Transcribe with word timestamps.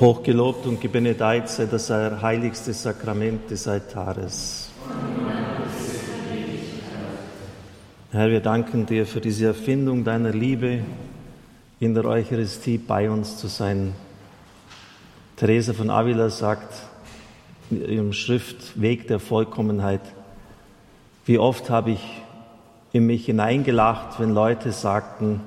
Hochgelobt 0.00 0.64
und 0.66 0.80
gebenedeit 0.80 1.48
sei 1.48 1.66
das 1.66 1.90
heiligste 1.90 2.72
Sakrament 2.72 3.50
des 3.50 3.66
Altares. 3.66 4.70
Herr, 8.12 8.30
wir 8.30 8.38
danken 8.38 8.86
dir 8.86 9.06
für 9.06 9.20
diese 9.20 9.46
Erfindung 9.46 10.04
deiner 10.04 10.30
Liebe, 10.30 10.84
in 11.80 11.94
der 11.94 12.04
Eucharistie 12.04 12.78
bei 12.78 13.10
uns 13.10 13.38
zu 13.38 13.48
sein. 13.48 13.92
Therese 15.36 15.74
von 15.74 15.90
Avila 15.90 16.30
sagt 16.30 16.74
in 17.68 17.84
ihrem 17.88 18.12
Schrift 18.12 18.80
Weg 18.80 19.08
der 19.08 19.18
Vollkommenheit, 19.18 20.02
wie 21.26 21.38
oft 21.38 21.70
habe 21.70 21.90
ich 21.90 22.22
in 22.92 23.04
mich 23.04 23.26
hineingelacht, 23.26 24.20
wenn 24.20 24.30
Leute 24.30 24.70
sagten, 24.70 25.40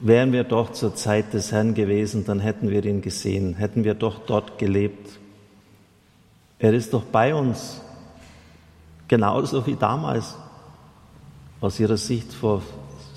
Wären 0.00 0.32
wir 0.32 0.44
doch 0.44 0.72
zur 0.72 0.94
Zeit 0.94 1.34
des 1.34 1.52
Herrn 1.52 1.74
gewesen, 1.74 2.24
dann 2.24 2.40
hätten 2.40 2.70
wir 2.70 2.82
ihn 2.84 3.02
gesehen, 3.02 3.54
hätten 3.54 3.84
wir 3.84 3.92
doch 3.92 4.20
dort 4.20 4.58
gelebt. 4.58 5.18
Er 6.58 6.72
ist 6.72 6.94
doch 6.94 7.04
bei 7.04 7.34
uns, 7.34 7.82
genauso 9.08 9.66
wie 9.66 9.76
damals, 9.76 10.36
aus 11.60 11.78
ihrer 11.78 11.98
Sicht 11.98 12.32
vor 12.32 12.62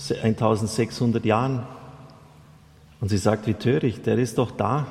1600 0.09 1.23
Jahren. 1.23 1.63
Und 2.99 3.07
sie 3.07 3.17
sagt, 3.17 3.47
wie 3.47 3.53
töricht, 3.53 4.05
er 4.07 4.17
ist 4.17 4.37
doch 4.37 4.51
da. 4.51 4.87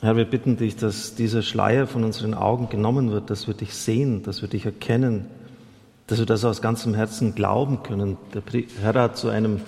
Herr, 0.00 0.16
wir 0.16 0.24
bitten 0.24 0.56
dich, 0.56 0.76
dass 0.76 1.14
dieser 1.14 1.42
Schleier 1.42 1.86
von 1.86 2.04
unseren 2.04 2.34
Augen 2.34 2.68
genommen 2.70 3.10
wird, 3.10 3.28
dass 3.28 3.46
wir 3.46 3.54
dich 3.54 3.74
sehen, 3.74 4.22
dass 4.22 4.40
wir 4.40 4.48
dich 4.48 4.64
erkennen, 4.64 5.26
dass 6.06 6.18
wir 6.18 6.26
das 6.26 6.44
aus 6.44 6.62
ganzem 6.62 6.94
Herzen 6.94 7.34
glauben 7.34 7.82
können. 7.82 8.16
Der 8.34 8.42
Herr 8.82 8.94
hat 8.94 9.16
zu 9.16 9.28
einem 9.28 9.60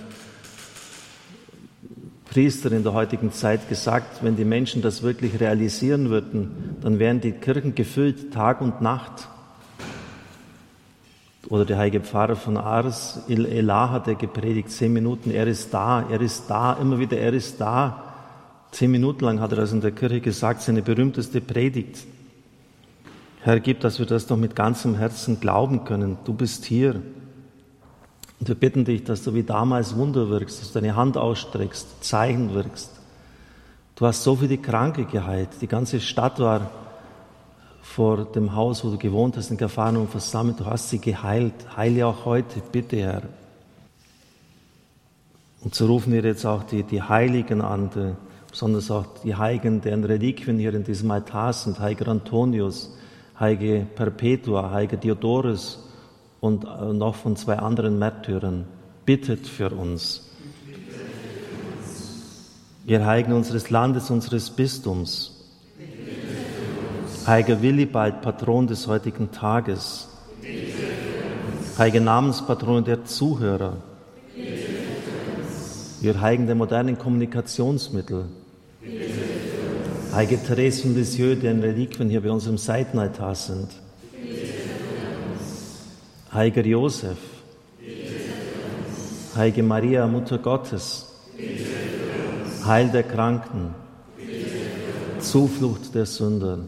Priester 2.37 2.71
in 2.71 2.83
der 2.83 2.93
heutigen 2.93 3.31
Zeit 3.31 3.67
gesagt, 3.67 4.23
wenn 4.23 4.35
die 4.35 4.45
Menschen 4.45 4.83
das 4.83 5.01
wirklich 5.01 5.39
realisieren 5.39 6.11
würden, 6.11 6.75
dann 6.81 6.99
wären 6.99 7.19
die 7.19 7.31
Kirchen 7.31 7.73
gefüllt 7.73 8.31
Tag 8.31 8.61
und 8.61 8.79
Nacht. 8.79 9.27
Oder 11.49 11.65
der 11.65 11.79
heilige 11.79 12.01
Pfarrer 12.01 12.35
von 12.35 12.57
Ars, 12.57 13.23
Il 13.27 13.47
Elah, 13.47 13.89
hat 13.89 14.07
er 14.07 14.13
gepredigt, 14.13 14.69
zehn 14.69 14.93
Minuten, 14.93 15.31
er 15.31 15.47
ist 15.47 15.73
da, 15.73 16.07
er 16.11 16.21
ist 16.21 16.47
da, 16.47 16.73
immer 16.73 16.99
wieder, 16.99 17.17
er 17.17 17.33
ist 17.33 17.59
da. 17.59 18.03
Zehn 18.69 18.91
Minuten 18.91 19.25
lang 19.25 19.39
hat 19.39 19.53
er 19.53 19.57
das 19.57 19.73
in 19.73 19.81
der 19.81 19.89
Kirche 19.89 20.21
gesagt, 20.21 20.61
seine 20.61 20.83
berühmteste 20.83 21.41
Predigt. 21.41 22.05
Herr, 23.41 23.59
gib, 23.59 23.79
dass 23.79 23.97
wir 23.97 24.05
das 24.05 24.27
doch 24.27 24.37
mit 24.37 24.55
ganzem 24.55 24.93
Herzen 24.93 25.39
glauben 25.39 25.85
können. 25.85 26.19
Du 26.23 26.33
bist 26.33 26.65
hier. 26.65 27.01
Und 28.39 28.47
wir 28.47 28.55
bitten 28.55 28.85
dich, 28.85 29.03
dass 29.03 29.23
du 29.23 29.33
wie 29.33 29.43
damals 29.43 29.95
Wunder 29.95 30.29
wirkst, 30.29 30.61
dass 30.61 30.71
du 30.71 30.79
deine 30.79 30.95
Hand 30.95 31.17
ausstreckst, 31.17 32.03
Zeichen 32.03 32.53
wirkst. 32.53 32.91
Du 33.95 34.05
hast 34.05 34.23
so 34.23 34.35
viele 34.35 34.59
Kranke 34.59 35.05
geheilt. 35.05 35.49
Die 35.59 35.67
ganze 35.67 35.99
Stadt 35.99 36.39
war 36.39 36.69
vor 37.81 38.25
dem 38.25 38.53
Haus, 38.53 38.85
wo 38.85 38.91
du 38.91 38.97
gewohnt 38.97 39.37
hast, 39.37 39.49
in 39.49 39.57
Gafanum 39.57 40.07
versammelt. 40.07 40.59
Du 40.59 40.65
hast 40.65 40.89
sie 40.89 40.99
geheilt. 40.99 41.53
Heile 41.75 42.05
auch 42.05 42.25
heute, 42.25 42.61
bitte, 42.71 42.97
Herr. 42.97 43.23
Und 45.61 45.73
so 45.73 45.87
rufen 45.87 46.13
wir 46.13 46.21
jetzt 46.21 46.45
auch 46.45 46.63
die, 46.63 46.83
die 46.83 47.01
Heiligen 47.01 47.61
an, 47.61 47.89
die, 47.95 48.13
besonders 48.51 48.91
auch 48.91 49.05
die 49.23 49.35
Heiligen, 49.35 49.81
deren 49.81 50.03
Reliquien 50.03 50.59
hier 50.59 50.75
in 50.75 50.83
diesem 50.83 51.09
Altar 51.09 51.53
sind. 51.53 51.79
Heiliger 51.79 52.09
Antonius, 52.09 52.95
Heilige 53.39 53.87
Perpetua, 53.95 54.69
Heiliger 54.69 54.97
Diodorus, 54.97 55.86
und 56.39 56.65
äh, 56.65 56.93
noch 56.93 57.15
von 57.15 57.35
zwei 57.35 57.57
anderen 57.57 57.99
Märtyrern. 57.99 58.65
Bittet 59.05 59.47
für 59.47 59.69
uns. 59.69 60.29
Ihr 62.85 63.05
Heiligen 63.05 63.33
unseres 63.33 63.69
Landes, 63.69 64.09
unseres 64.09 64.49
Bistums. 64.49 65.33
Heiliger 67.25 67.61
Willibald, 67.61 68.21
Patron 68.21 68.67
des 68.67 68.87
heutigen 68.87 69.31
Tages. 69.31 70.07
Heilige 71.77 72.01
Namenspatron 72.01 72.85
der 72.85 73.03
Zuhörer. 73.03 73.77
Ihr 76.01 76.21
Heiligen 76.21 76.45
der 76.45 76.55
modernen 76.55 76.97
Kommunikationsmittel. 76.97 78.25
Heilige 80.13 80.41
Therese 80.41 80.83
von 80.83 80.95
Lisieux, 80.95 81.39
deren 81.39 81.59
Reliquien 81.59 82.09
hier 82.09 82.21
bei 82.21 82.31
uns 82.31 82.47
im 82.47 82.57
Seitenaltar 82.57 83.35
sind. 83.35 83.69
Heiliger 86.37 86.67
Josef, 86.67 87.17
Heilige 89.35 89.63
Maria, 89.63 90.05
Mutter 90.05 90.37
Gottes, 90.37 91.11
Heil 92.63 92.89
der 92.89 93.01
Kranken, 93.01 93.73
Zuflucht 95.17 95.95
der 95.95 96.05
Sünder, 96.05 96.59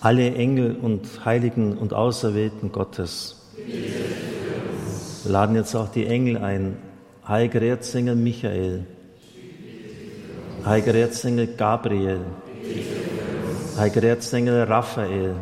alle 0.00 0.34
Engel 0.34 0.76
und 0.76 1.24
Heiligen 1.24 1.78
und 1.78 1.94
Auserwählten 1.94 2.70
Gottes. 2.70 3.46
Wir 5.22 5.32
laden 5.32 5.56
jetzt 5.56 5.74
auch 5.74 5.88
die 5.88 6.04
Engel 6.04 6.36
ein. 6.36 6.76
Heiliger 7.26 7.62
Erzengel 7.62 8.14
Michael, 8.14 8.84
Heiliger 10.66 10.94
Erzengel 10.96 11.46
Gabriel, 11.46 12.20
Heiliger 13.78 14.02
Erzengel 14.02 14.64
Raphael, 14.64 15.36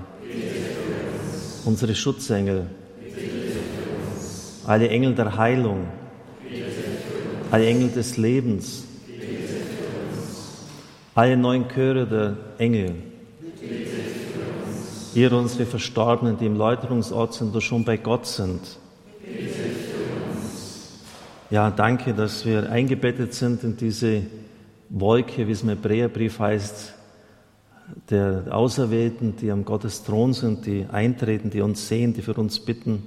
unsere 1.65 1.95
Schutzengel, 1.95 2.67
alle 4.67 4.89
Engel 4.89 5.15
der 5.15 5.37
Heilung, 5.37 5.87
alle 7.51 7.67
Engel 7.67 7.91
des 7.91 8.17
Lebens, 8.17 8.85
alle 11.15 11.37
neun 11.37 11.69
Chöre 11.69 12.07
der 12.07 12.37
Engel, 12.59 12.95
ihr 15.15 15.33
unsere 15.33 15.67
Verstorbenen, 15.67 16.39
die 16.39 16.47
im 16.47 16.57
Läuterungsort 16.57 17.35
sind 17.35 17.51
oder 17.51 17.61
schon 17.61 17.85
bei 17.85 17.97
Gott 17.97 18.27
sind. 18.27 18.61
Ja, 21.51 21.71
danke, 21.71 22.15
dass 22.15 22.47
wir 22.47 22.71
eingebettet 22.71 23.35
sind 23.35 23.63
in 23.63 23.77
diese 23.77 24.23
Wolke, 24.89 25.47
wie 25.47 25.53
es 25.53 25.63
im 25.63 25.69
Hebräerbrief 25.69 26.39
heißt, 26.39 26.95
der 28.11 28.45
Auserwählten, 28.51 29.37
die 29.37 29.51
am 29.51 29.65
Gottes 29.65 30.05
Thron 30.05 30.33
sind, 30.33 30.67
die 30.67 30.87
eintreten, 30.91 31.51
die 31.51 31.61
uns 31.61 31.89
sehen, 31.89 32.15
die 32.15 32.23
für 32.23 32.35
uns 32.35 32.61
bitten. 32.61 33.03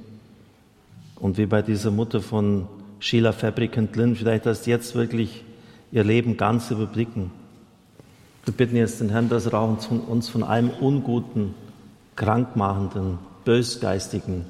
Und 1.16 1.38
wie 1.38 1.46
bei 1.46 1.62
dieser 1.62 1.92
Mutter 1.92 2.22
von 2.22 2.68
Sheila 3.00 3.32
Fabricant 3.32 3.96
Lynn, 3.96 4.16
vielleicht 4.16 4.46
erst 4.46 4.68
jetzt 4.68 4.96
wirklich 4.96 5.44
ihr 5.92 6.04
Leben 6.04 6.38
ganz 6.38 6.72
überblicken. 6.72 7.32
Wir 8.44 8.54
bitten 8.54 8.76
jetzt 8.76 9.02
den 9.02 9.10
Herrn, 9.10 9.30
dass 9.30 9.46
er 9.46 9.62
uns 9.62 10.30
von 10.30 10.44
allem 10.44 10.70
Unguten, 10.70 11.56
Krankmachenden, 12.16 13.18
Bösgeistigen, 13.44 14.46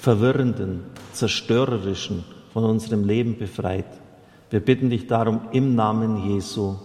Verwirrenden, 0.00 0.82
Zerstörerischen 1.12 2.24
von 2.52 2.64
unserem 2.64 3.04
Leben 3.04 3.38
befreit. 3.38 3.86
Wir 4.50 4.60
bitten 4.60 4.90
dich 4.90 5.06
darum 5.06 5.42
im 5.52 5.74
Namen 5.74 6.28
Jesu, 6.28 6.76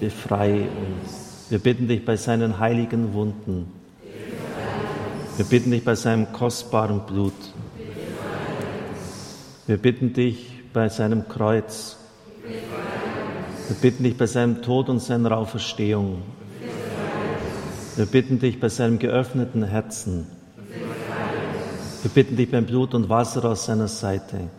befreie 0.00 0.62
uns. 0.62 1.27
Wir 1.50 1.58
bitten 1.58 1.88
dich 1.88 2.04
bei 2.04 2.16
seinen 2.16 2.58
heiligen 2.58 3.14
Wunden. 3.14 3.72
Wir 5.36 5.46
bitten 5.46 5.70
dich 5.70 5.82
bei 5.82 5.94
seinem 5.94 6.30
kostbaren 6.32 7.06
Blut. 7.06 7.32
Wir 9.66 9.78
bitten 9.78 10.12
dich 10.12 10.62
bei 10.74 10.90
seinem 10.90 11.26
Kreuz. 11.26 11.96
Wir 12.42 13.76
bitten 13.80 14.02
dich 14.02 14.16
bei 14.16 14.26
seinem 14.26 14.60
Tod 14.60 14.90
und 14.90 15.00
seiner 15.00 15.36
Auferstehung. 15.36 16.22
Wir 17.96 18.06
bitten 18.06 18.38
dich 18.38 18.60
bei 18.60 18.68
seinem 18.68 18.98
geöffneten 18.98 19.62
Herzen. 19.62 20.26
Wir 22.02 22.10
bitten 22.10 22.36
dich 22.36 22.50
beim 22.50 22.66
Blut 22.66 22.94
und 22.94 23.08
Wasser 23.08 23.44
aus 23.46 23.66
seiner 23.66 23.88
Seite. 23.88 24.50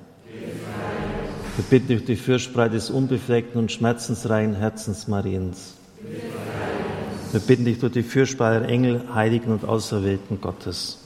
Wir 1.56 1.66
bitten 1.70 1.88
dich 1.88 2.06
die 2.06 2.16
Fürsprache 2.16 2.72
des 2.72 2.90
unbefleckten 2.90 3.60
und 3.62 3.72
schmerzensreinen 3.72 4.56
Herzens 4.56 5.08
Mariens. 5.08 5.76
Wir 7.32 7.42
bitten 7.42 7.66
dich 7.66 7.78
durch 7.78 7.94
die 7.94 8.02
Fürsprache 8.02 8.66
Engel, 8.66 9.04
Heiligen 9.14 9.52
und 9.52 9.64
Auserwählten 9.64 10.42
Gottes. 10.42 10.98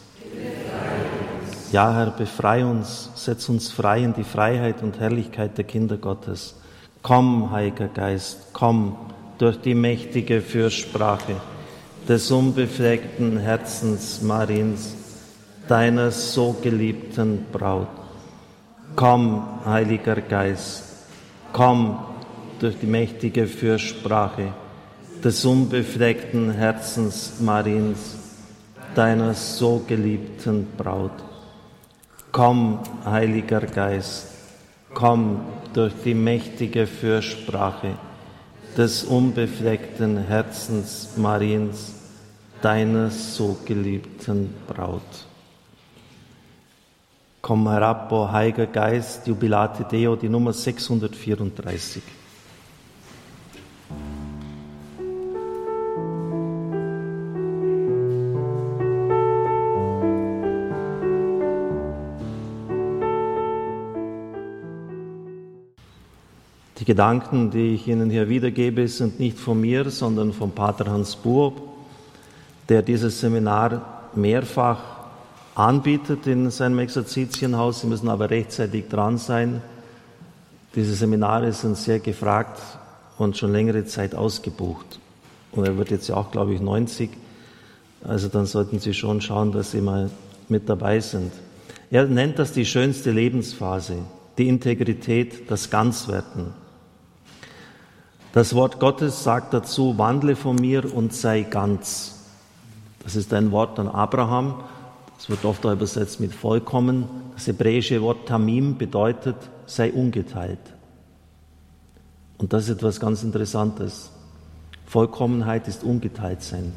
Ja, 1.74 1.94
Herr, 1.94 2.12
befrei 2.12 2.66
uns, 2.66 3.10
setz 3.16 3.50
uns 3.50 3.72
frei 3.72 4.04
in 4.04 4.14
die 4.14 4.24
Freiheit 4.24 4.81
und 4.81 5.02
Herrlichkeit 5.02 5.58
der 5.58 5.66
Kinder 5.66 5.98
Gottes. 5.98 6.56
Komm, 7.02 7.52
Heiliger 7.52 7.90
Geist, 7.90 8.54
komm 8.54 8.96
durch 9.38 9.60
die 9.60 9.75
mächtige 9.75 10.40
Fürsprache 10.40 11.36
des 12.08 12.31
unbefleckten 12.31 13.38
Herzens 13.38 14.22
Mariens, 14.22 14.96
deiner 15.68 16.10
so 16.12 16.56
geliebten 16.62 17.48
Braut. 17.52 17.88
Komm, 18.96 19.46
Heiliger 19.66 20.22
Geist, 20.22 20.84
komm 21.52 22.00
durch 22.60 22.80
die 22.80 22.88
mächtige 22.88 23.46
Fürsprache 23.46 24.54
des 25.24 25.46
unbefleckten 25.46 26.52
Herzens 26.52 27.40
Mariens, 27.40 28.18
deiner 28.94 29.34
so 29.34 29.81
geliebten 29.88 30.68
Braut. 30.78 31.14
Komm, 32.34 32.80
Heiliger 33.06 33.62
Geist, 33.62 34.28
komm 34.94 35.40
durch 35.74 35.94
die 36.04 36.14
mächtige 36.14 36.86
Fürsprache 36.88 37.94
des 38.75 39.06
unbefleckten 39.06 40.18
Herzens 40.18 41.12
Mariens, 41.16 41.94
deiner 42.62 43.10
so 43.10 43.58
geliebten 43.66 44.54
Braut. 44.68 45.02
Komm 47.42 47.69
herab, 47.69 48.12
o 48.12 48.30
Heiliger 48.30 48.68
Geist, 48.68 49.26
Jubilate 49.28 49.86
Deo, 49.86 50.18
die 50.18 50.30
Nummer 50.30 50.52
634. 50.52 52.02
Die 66.83 66.88
Gedanken, 66.88 67.50
die 67.50 67.75
ich 67.75 67.88
Ihnen 67.88 68.09
hier 68.09 68.27
wiedergebe, 68.27 68.89
sind 68.89 69.18
nicht 69.18 69.39
von 69.39 69.62
mir, 69.62 69.89
sondern 69.89 70.33
von 70.33 70.51
Pater 70.51 70.91
Hans 70.91 71.15
Buob, 71.15 71.62
der 72.68 72.81
dieses 72.81 73.21
Seminar 73.21 74.09
mehrfach 74.15 74.81
anbietet 75.56 76.27
in 76.27 76.51
seinem 76.51 76.80
Exerzitienhaus. 76.80 77.80
Sie 77.80 77.88
müssen 77.88 78.09
aber 78.09 78.30
rechtzeitig 78.30 78.89
dran 78.89 79.18
sein. 79.18 79.62
Diese 80.75 80.94
Seminare 80.94 81.53
sind 81.53 81.77
sehr 81.77 82.00
gefragt 82.00 82.59
und 83.18 83.38
schon 83.38 83.53
längere 83.53 83.85
Zeit 83.85 84.13
ausgebucht. 84.13 85.00
Und 85.53 85.65
er 85.65 85.77
wird 85.77 85.89
jetzt 85.89 86.09
ja 86.09 86.15
auch, 86.15 86.31
glaube 86.31 86.53
ich, 86.53 86.59
90. 86.59 87.12
Also 88.03 88.27
dann 88.27 88.45
sollten 88.45 88.80
Sie 88.80 88.94
schon 88.94 89.21
schauen, 89.21 89.53
dass 89.53 89.71
Sie 89.71 89.80
mal 89.80 90.09
mit 90.50 90.68
dabei 90.68 91.00
sind. 91.00 91.31
Er 91.91 92.07
nennt 92.07 92.39
das 92.39 92.51
die 92.51 92.65
schönste 92.65 93.12
Lebensphase, 93.12 94.00
die 94.38 94.50
Integrität, 94.50 95.50
das 95.50 95.69
Ganzwerden. 95.69 96.62
Das 98.33 98.56
Wort 98.56 98.80
Gottes 98.80 99.24
sagt 99.24 99.53
dazu, 99.53 100.00
wandle 100.00 100.35
von 100.35 100.56
mir 100.56 100.91
und 100.91 101.13
sei 101.13 101.44
ganz. 101.44 102.15
Das 103.03 103.15
ist 103.15 103.31
ein 103.31 103.51
Wort 103.51 103.77
an 103.77 103.88
Abraham. 103.88 104.63
Das 105.18 105.30
wird 105.30 105.45
oft 105.45 105.63
auch 105.68 105.71
übersetzt 105.71 106.19
mit 106.19 106.33
vollkommen. 106.33 107.07
Das 107.35 107.45
hebräische 107.45 108.01
Wort 108.01 108.27
Tamim 108.27 108.80
bedeutet, 108.80 109.35
sei 109.68 109.94
ungeteilt. 109.94 110.57
Und 112.39 112.53
das 112.53 112.63
ist 112.63 112.77
etwas 112.77 113.00
ganz 113.00 113.21
Interessantes. 113.21 114.09
Vollkommenheit 114.88 115.68
ist 115.68 115.83
ungeteilt 115.83 116.41
sein. 116.41 116.74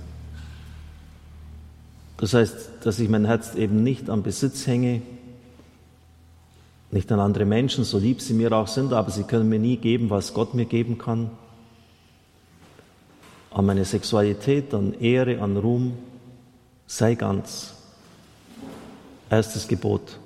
Das 2.19 2.35
heißt, 2.35 2.55
dass 2.83 2.99
ich 2.99 3.09
mein 3.09 3.25
Herz 3.25 3.55
eben 3.55 3.83
nicht 3.83 4.11
am 4.11 4.23
Besitz 4.23 4.67
hänge, 4.67 5.01
nicht 6.91 7.11
an 7.13 7.19
andere 7.19 7.47
Menschen, 7.47 7.85
so 7.85 7.99
lieb 7.99 8.21
sie 8.21 8.35
mir 8.35 8.53
auch 8.53 8.69
sind, 8.69 8.93
aber 8.93 9.11
sie 9.11 9.23
können 9.23 9.49
mir 9.49 9.59
nie 9.59 9.79
geben, 9.79 10.11
was 10.11 10.35
Gott 10.35 10.53
mir 10.53 10.67
geben 10.67 10.99
kann 10.99 11.31
an 13.57 13.65
meine 13.65 13.87
Sexualität, 13.87 14.75
an 14.75 14.93
Ehre, 15.01 15.41
an 15.41 15.57
Ruhm, 15.57 15.95
sei 16.87 17.15
ganz. 17.15 17.73
Erstes 19.31 19.67
Gebot. 19.67 20.19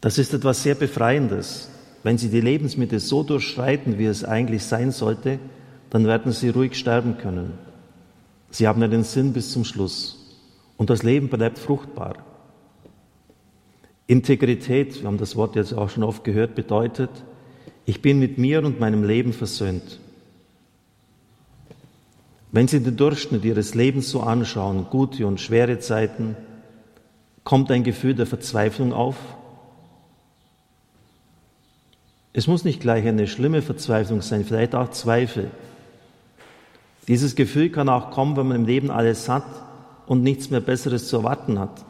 Das 0.00 0.16
ist 0.16 0.32
etwas 0.32 0.62
sehr 0.62 0.76
Befreiendes. 0.76 1.68
Wenn 2.02 2.16
Sie 2.16 2.30
die 2.30 2.40
Lebensmittel 2.40 3.00
so 3.00 3.22
durchschreiten, 3.22 3.98
wie 3.98 4.06
es 4.06 4.24
eigentlich 4.24 4.64
sein 4.64 4.92
sollte, 4.92 5.38
dann 5.90 6.06
werden 6.06 6.32
Sie 6.32 6.48
ruhig 6.48 6.74
sterben 6.74 7.18
können. 7.18 7.58
Sie 8.50 8.66
haben 8.66 8.80
den 8.80 9.04
Sinn 9.04 9.34
bis 9.34 9.52
zum 9.52 9.66
Schluss. 9.66 10.38
Und 10.78 10.88
das 10.88 11.02
Leben 11.02 11.28
bleibt 11.28 11.58
fruchtbar. 11.58 12.16
Integrität, 14.06 15.02
wir 15.02 15.06
haben 15.06 15.18
das 15.18 15.36
Wort 15.36 15.54
jetzt 15.54 15.74
auch 15.74 15.90
schon 15.90 16.02
oft 16.02 16.24
gehört, 16.24 16.54
bedeutet, 16.54 17.10
ich 17.84 18.00
bin 18.00 18.20
mit 18.20 18.38
mir 18.38 18.64
und 18.64 18.80
meinem 18.80 19.04
Leben 19.04 19.34
versöhnt. 19.34 20.00
Wenn 22.50 22.68
Sie 22.68 22.80
den 22.80 22.96
Durchschnitt 22.96 23.44
Ihres 23.44 23.74
Lebens 23.74 24.08
so 24.08 24.20
anschauen, 24.20 24.86
gute 24.90 25.26
und 25.26 25.40
schwere 25.40 25.78
Zeiten, 25.78 26.36
kommt 27.44 27.70
ein 27.70 27.84
Gefühl 27.84 28.14
der 28.14 28.26
Verzweiflung 28.26 28.92
auf? 28.92 29.16
Es 32.32 32.46
muss 32.46 32.64
nicht 32.64 32.80
gleich 32.80 33.06
eine 33.06 33.26
schlimme 33.26 33.62
Verzweiflung 33.62 34.22
sein, 34.22 34.44
vielleicht 34.44 34.74
auch 34.74 34.90
Zweifel. 34.90 35.50
Dieses 37.06 37.34
Gefühl 37.34 37.70
kann 37.70 37.88
auch 37.88 38.10
kommen, 38.10 38.36
wenn 38.36 38.48
man 38.48 38.56
im 38.58 38.66
Leben 38.66 38.90
alles 38.90 39.28
hat 39.28 39.44
und 40.06 40.22
nichts 40.22 40.50
mehr 40.50 40.60
Besseres 40.60 41.08
zu 41.08 41.16
erwarten 41.16 41.58
hat. 41.58 41.84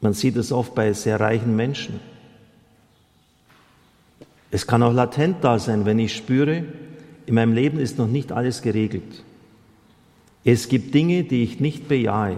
Man 0.00 0.12
sieht 0.12 0.36
es 0.36 0.52
oft 0.52 0.74
bei 0.74 0.92
sehr 0.92 1.18
reichen 1.18 1.56
Menschen. 1.56 2.00
Es 4.50 4.66
kann 4.66 4.82
auch 4.82 4.92
latent 4.92 5.42
da 5.42 5.58
sein, 5.58 5.86
wenn 5.86 5.98
ich 5.98 6.14
spüre, 6.14 6.64
in 7.26 7.34
meinem 7.34 7.52
Leben 7.52 7.78
ist 7.78 7.98
noch 7.98 8.06
nicht 8.06 8.32
alles 8.32 8.62
geregelt. 8.62 9.24
Es 10.44 10.68
gibt 10.68 10.94
Dinge, 10.94 11.24
die 11.24 11.42
ich 11.42 11.60
nicht 11.60 11.88
bejahe. 11.88 12.36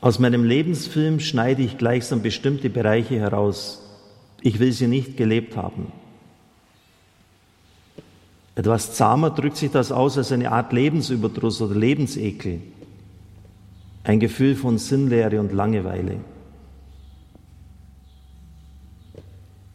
Aus 0.00 0.18
meinem 0.18 0.44
Lebensfilm 0.44 1.20
schneide 1.20 1.62
ich 1.62 1.78
gleichsam 1.78 2.22
bestimmte 2.22 2.70
Bereiche 2.70 3.18
heraus. 3.18 3.82
Ich 4.40 4.58
will 4.58 4.72
sie 4.72 4.86
nicht 4.86 5.16
gelebt 5.16 5.56
haben. 5.56 5.92
Etwas 8.54 8.94
zahmer 8.94 9.30
drückt 9.30 9.58
sich 9.58 9.70
das 9.70 9.92
aus 9.92 10.16
als 10.16 10.32
eine 10.32 10.50
Art 10.50 10.72
Lebensüberdruss 10.72 11.60
oder 11.60 11.74
Lebensekel, 11.74 12.60
ein 14.04 14.18
Gefühl 14.18 14.54
von 14.54 14.78
Sinnlehre 14.78 15.40
und 15.40 15.52
Langeweile. 15.52 16.16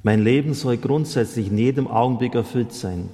Mein 0.03 0.23
Leben 0.23 0.53
soll 0.53 0.77
grundsätzlich 0.77 1.47
in 1.47 1.57
jedem 1.57 1.87
Augenblick 1.87 2.33
erfüllt 2.33 2.73
sein, 2.73 3.09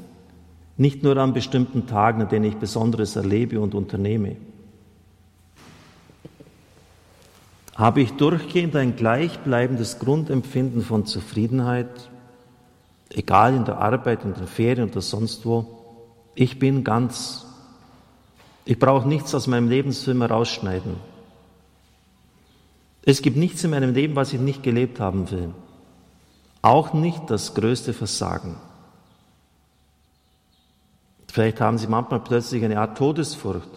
nicht 0.77 1.03
nur 1.03 1.17
an 1.17 1.33
bestimmten 1.33 1.87
Tagen, 1.87 2.21
an 2.21 2.29
denen 2.29 2.45
ich 2.45 2.55
Besonderes 2.55 3.15
erlebe 3.15 3.59
und 3.59 3.75
unternehme. 3.75 4.37
Habe 7.75 8.01
ich 8.01 8.13
durchgehend 8.13 8.75
ein 8.75 8.95
gleichbleibendes 8.95 9.99
Grundempfinden 9.99 10.81
von 10.81 11.05
Zufriedenheit, 11.05 12.09
egal 13.11 13.53
in 13.53 13.65
der 13.65 13.79
Arbeit, 13.79 14.23
in 14.23 14.33
den 14.33 14.47
Ferien 14.47 14.89
oder 14.89 15.01
sonst 15.01 15.45
wo? 15.45 15.65
Ich 16.35 16.57
bin 16.57 16.83
ganz. 16.83 17.45
Ich 18.65 18.79
brauche 18.79 19.07
nichts 19.07 19.35
aus 19.35 19.47
meinem 19.47 19.69
Lebensfilm 19.69 20.21
herausschneiden. 20.21 20.95
Es 23.03 23.21
gibt 23.21 23.37
nichts 23.37 23.63
in 23.63 23.71
meinem 23.71 23.93
Leben, 23.93 24.15
was 24.15 24.33
ich 24.33 24.39
nicht 24.39 24.63
gelebt 24.63 24.99
haben 24.99 25.29
will. 25.31 25.53
Auch 26.67 26.91
nicht 26.91 27.29
das 27.29 27.53
größte 27.53 27.93
Versagen. 27.93 28.57
Vielleicht 31.31 31.61
haben 31.61 31.77
Sie 31.77 31.87
manchmal 31.87 32.19
plötzlich 32.19 32.61
eine 32.61 32.81
Art 32.81 32.97
Todesfurcht, 32.97 33.69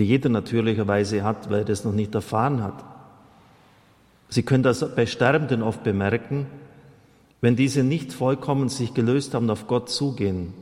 die 0.00 0.04
jeder 0.04 0.30
natürlicherweise 0.30 1.22
hat, 1.22 1.48
weil 1.48 1.60
er 1.60 1.64
das 1.66 1.84
noch 1.84 1.92
nicht 1.92 2.12
erfahren 2.16 2.60
hat. 2.60 2.84
Sie 4.30 4.42
können 4.42 4.64
das 4.64 4.80
bei 4.96 5.06
Sterbenden 5.06 5.62
oft 5.62 5.84
bemerken, 5.84 6.48
wenn 7.40 7.54
diese 7.54 7.84
nicht 7.84 8.12
vollkommen 8.12 8.68
sich 8.68 8.94
gelöst 8.94 9.34
haben, 9.34 9.48
auf 9.48 9.68
Gott 9.68 9.90
zugehen. 9.90 10.54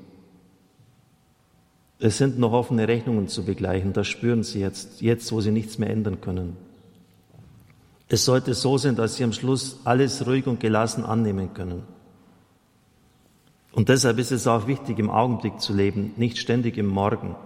Es 1.98 2.18
sind 2.18 2.38
noch 2.38 2.52
offene 2.52 2.86
Rechnungen 2.86 3.28
zu 3.28 3.46
begleichen, 3.46 3.94
das 3.94 4.08
spüren 4.08 4.42
Sie 4.42 4.60
jetzt, 4.60 5.00
jetzt 5.00 5.32
wo 5.32 5.40
Sie 5.40 5.52
nichts 5.52 5.78
mehr 5.78 5.88
ändern 5.88 6.20
können. 6.20 6.69
Es 8.12 8.24
sollte 8.24 8.54
so 8.54 8.76
sein, 8.76 8.96
dass 8.96 9.14
sie 9.14 9.24
am 9.24 9.32
Schluss 9.32 9.78
alles 9.84 10.26
ruhig 10.26 10.48
und 10.48 10.58
gelassen 10.58 11.04
annehmen 11.04 11.54
können. 11.54 11.84
Und 13.70 13.88
deshalb 13.88 14.18
ist 14.18 14.32
es 14.32 14.48
auch 14.48 14.66
wichtig, 14.66 14.98
im 14.98 15.08
Augenblick 15.08 15.60
zu 15.60 15.72
leben, 15.72 16.12
nicht 16.16 16.36
ständig 16.36 16.76
im 16.76 16.88
Morgen. 16.88 17.36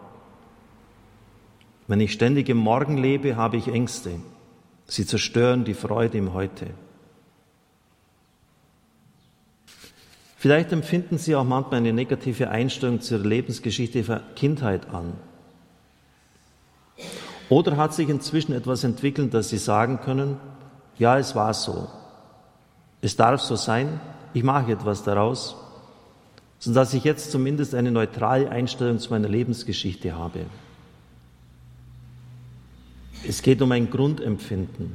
Wenn 1.87 2.01
ich 2.01 2.13
ständig 2.13 2.49
im 2.49 2.57
Morgen 2.57 2.97
lebe, 2.97 3.37
habe 3.37 3.59
ich 3.59 3.69
Ängste. 3.69 4.13
Sie 4.87 5.05
zerstören 5.05 5.67
die 5.67 5.75
Freude 5.75 6.17
im 6.17 6.33
Heute. 6.33 6.71
Vielleicht 10.39 10.73
empfinden 10.73 11.19
Sie 11.19 11.37
auch 11.37 11.45
manchmal 11.45 11.81
eine 11.81 11.93
negative 11.93 12.49
Einstellung 12.49 13.03
zur 13.03 13.19
Lebensgeschichte 13.19 14.03
der 14.03 14.23
Kindheit 14.35 14.89
an. 14.89 15.13
Oder 17.51 17.77
hat 17.77 17.93
sich 17.93 18.09
inzwischen 18.09 18.55
etwas 18.55 18.83
entwickelt, 18.83 19.35
dass 19.35 19.51
Sie 19.51 19.59
sagen 19.59 20.01
können, 20.01 20.39
ja, 20.99 21.19
es 21.19 21.35
war 21.35 21.55
so. 21.55 21.89
Es 23.01 23.17
darf 23.17 23.41
so 23.41 23.57
sein, 23.57 24.01
ich 24.33 24.43
mache 24.43 24.73
etwas 24.73 25.03
daraus, 25.03 25.57
sodass 26.59 26.95
ich 26.95 27.05
jetzt 27.05 27.31
zumindest 27.31 27.75
eine 27.75 27.91
neutrale 27.91 28.51
Einstellung 28.51 28.99
zu 28.99 29.11
meiner 29.11 29.29
Lebensgeschichte 29.29 30.17
habe. 30.17 30.47
Es 33.27 33.43
geht 33.43 33.61
um 33.63 33.73
ein 33.73 33.91
Grundempfinden. 33.91 34.95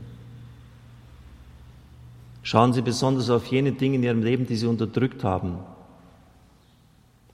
Schauen 2.42 2.74
Sie 2.74 2.82
besonders 2.82 3.30
auf 3.30 3.46
jene 3.48 3.74
Dinge 3.74 3.98
in 3.98 4.04
Ihrem 4.04 4.24
Leben, 4.24 4.48
die 4.48 4.56
Sie 4.56 4.66
unterdrückt 4.66 5.24
haben, 5.24 5.60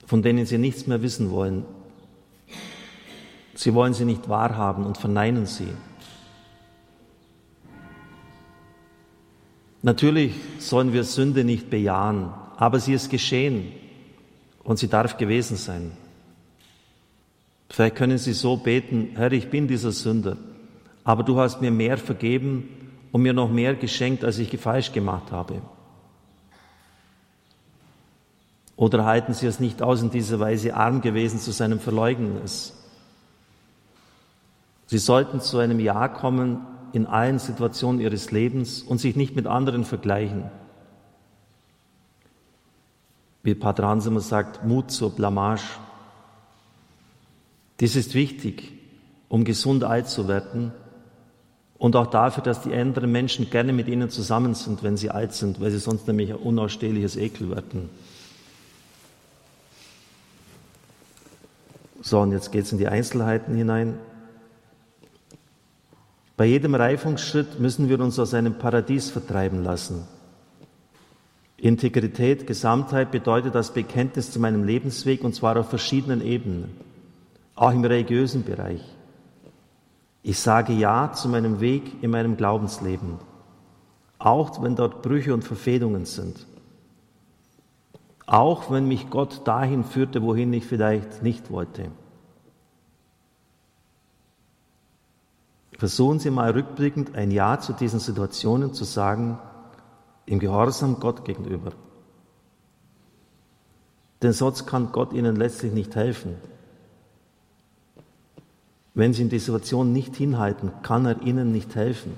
von 0.06 0.22
denen 0.22 0.44
Sie 0.44 0.58
nichts 0.58 0.86
mehr 0.86 1.00
wissen 1.02 1.30
wollen. 1.30 1.64
Sie 3.56 3.72
wollen 3.72 3.94
sie 3.94 4.04
nicht 4.04 4.28
wahrhaben 4.28 4.84
und 4.84 4.98
verneinen 4.98 5.46
sie. 5.46 5.68
Natürlich 9.86 10.34
sollen 10.58 10.92
wir 10.92 11.04
Sünde 11.04 11.44
nicht 11.44 11.70
bejahen, 11.70 12.30
aber 12.56 12.80
sie 12.80 12.92
ist 12.92 13.08
geschehen 13.08 13.70
und 14.64 14.80
sie 14.80 14.88
darf 14.88 15.16
gewesen 15.16 15.56
sein. 15.56 15.92
Vielleicht 17.70 17.94
können 17.94 18.18
Sie 18.18 18.32
so 18.32 18.56
beten, 18.56 19.10
Herr, 19.14 19.30
ich 19.30 19.48
bin 19.48 19.68
dieser 19.68 19.92
Sünder, 19.92 20.38
aber 21.04 21.22
du 21.22 21.38
hast 21.38 21.60
mir 21.60 21.70
mehr 21.70 21.98
vergeben 21.98 22.68
und 23.12 23.22
mir 23.22 23.32
noch 23.32 23.48
mehr 23.48 23.76
geschenkt, 23.76 24.24
als 24.24 24.40
ich 24.40 24.58
falsch 24.58 24.90
gemacht 24.90 25.30
habe. 25.30 25.62
Oder 28.74 29.04
halten 29.04 29.34
Sie 29.34 29.46
es 29.46 29.60
nicht 29.60 29.82
aus, 29.82 30.02
in 30.02 30.10
dieser 30.10 30.40
Weise 30.40 30.74
arm 30.74 31.00
gewesen 31.00 31.38
zu 31.38 31.52
seinem 31.52 31.78
Verleugnen 31.78 32.42
ist? 32.42 32.74
Sie 34.86 34.98
sollten 34.98 35.40
zu 35.40 35.58
einem 35.58 35.78
Ja 35.78 36.08
kommen 36.08 36.66
in 36.96 37.04
allen 37.04 37.38
Situationen 37.38 38.00
Ihres 38.00 38.30
Lebens 38.30 38.82
und 38.82 38.98
sich 38.98 39.16
nicht 39.16 39.36
mit 39.36 39.46
anderen 39.46 39.84
vergleichen. 39.84 40.44
Wie 43.42 43.54
Pater 43.54 43.86
Hans 43.86 44.06
immer 44.06 44.20
sagt, 44.20 44.64
Mut 44.64 44.90
zur 44.90 45.14
Blamage. 45.14 45.78
Dies 47.80 47.96
ist 47.96 48.14
wichtig, 48.14 48.72
um 49.28 49.44
gesund 49.44 49.84
alt 49.84 50.08
zu 50.08 50.26
werden 50.26 50.72
und 51.76 51.96
auch 51.96 52.06
dafür, 52.06 52.42
dass 52.42 52.62
die 52.62 52.74
anderen 52.74 53.12
Menschen 53.12 53.50
gerne 53.50 53.74
mit 53.74 53.88
ihnen 53.88 54.08
zusammen 54.08 54.54
sind, 54.54 54.82
wenn 54.82 54.96
sie 54.96 55.10
alt 55.10 55.34
sind, 55.34 55.60
weil 55.60 55.70
sie 55.70 55.78
sonst 55.78 56.06
nämlich 56.06 56.30
ein 56.30 56.38
unausstehliches 56.38 57.16
Ekel 57.16 57.50
werden. 57.50 57.90
So, 62.00 62.20
und 62.20 62.32
jetzt 62.32 62.52
geht 62.52 62.64
es 62.64 62.72
in 62.72 62.78
die 62.78 62.88
Einzelheiten 62.88 63.54
hinein. 63.54 63.98
Bei 66.36 66.44
jedem 66.44 66.74
Reifungsschritt 66.74 67.60
müssen 67.60 67.88
wir 67.88 67.98
uns 68.00 68.18
aus 68.18 68.34
einem 68.34 68.58
Paradies 68.58 69.10
vertreiben 69.10 69.64
lassen. 69.64 70.06
Integrität, 71.56 72.46
Gesamtheit 72.46 73.10
bedeutet 73.10 73.54
das 73.54 73.72
Bekenntnis 73.72 74.30
zu 74.30 74.38
meinem 74.38 74.64
Lebensweg 74.64 75.24
und 75.24 75.34
zwar 75.34 75.56
auf 75.56 75.70
verschiedenen 75.70 76.20
Ebenen, 76.20 76.76
auch 77.54 77.72
im 77.72 77.82
religiösen 77.82 78.44
Bereich. 78.44 78.82
Ich 80.22 80.38
sage 80.38 80.74
Ja 80.74 81.12
zu 81.12 81.30
meinem 81.30 81.60
Weg 81.60 82.02
in 82.02 82.10
meinem 82.10 82.36
Glaubensleben, 82.36 83.14
auch 84.18 84.62
wenn 84.62 84.76
dort 84.76 85.00
Brüche 85.00 85.32
und 85.32 85.44
Verfehlungen 85.44 86.04
sind. 86.04 86.46
Auch 88.26 88.70
wenn 88.70 88.88
mich 88.88 89.08
Gott 89.08 89.46
dahin 89.46 89.84
führte, 89.84 90.22
wohin 90.22 90.52
ich 90.52 90.66
vielleicht 90.66 91.22
nicht 91.22 91.50
wollte. 91.50 91.90
Versuchen 95.78 96.18
Sie 96.18 96.30
mal 96.30 96.50
rückblickend 96.52 97.14
ein 97.14 97.30
Ja 97.30 97.60
zu 97.60 97.72
diesen 97.72 98.00
Situationen 98.00 98.72
zu 98.72 98.84
sagen, 98.84 99.38
im 100.24 100.38
Gehorsam 100.38 100.98
Gott 101.00 101.24
gegenüber. 101.24 101.72
Denn 104.22 104.32
sonst 104.32 104.66
kann 104.66 104.92
Gott 104.92 105.12
Ihnen 105.12 105.36
letztlich 105.36 105.72
nicht 105.72 105.94
helfen. 105.94 106.36
Wenn 108.94 109.12
Sie 109.12 109.22
in 109.22 109.28
die 109.28 109.38
Situation 109.38 109.92
nicht 109.92 110.16
hinhalten, 110.16 110.72
kann 110.82 111.04
er 111.04 111.20
Ihnen 111.20 111.52
nicht 111.52 111.74
helfen. 111.74 112.14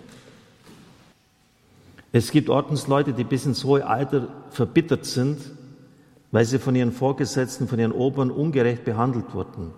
Es 2.12 2.31
gibt 2.31 2.49
Ordensleute, 2.49 3.12
die 3.12 3.25
bis 3.25 3.45
ins 3.45 3.65
hohe 3.65 3.87
Alter 3.87 4.29
verbittert 4.50 5.05
sind, 5.05 5.38
weil 6.31 6.45
sie 6.45 6.59
von 6.59 6.75
ihren 6.75 6.93
Vorgesetzten, 6.93 7.69
von 7.69 7.79
ihren 7.79 7.93
Obern 7.93 8.31
ungerecht 8.31 8.85
behandelt 8.85 9.35
wurden. 9.35 9.73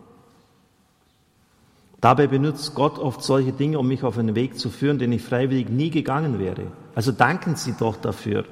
Dabei 2.00 2.26
benutzt 2.26 2.74
Gott 2.74 2.98
oft 2.98 3.22
solche 3.22 3.52
Dinge, 3.52 3.78
um 3.78 3.86
mich 3.86 4.02
auf 4.04 4.16
einen 4.16 4.34
Weg 4.34 4.58
zu 4.58 4.70
führen, 4.70 4.98
den 4.98 5.12
ich 5.12 5.22
freiwillig 5.22 5.68
nie 5.68 5.90
gegangen 5.90 6.38
wäre. 6.38 6.72
Also 6.94 7.12
danken 7.12 7.56
Sie 7.56 7.74
doch 7.78 7.96
dafür. 7.96 8.46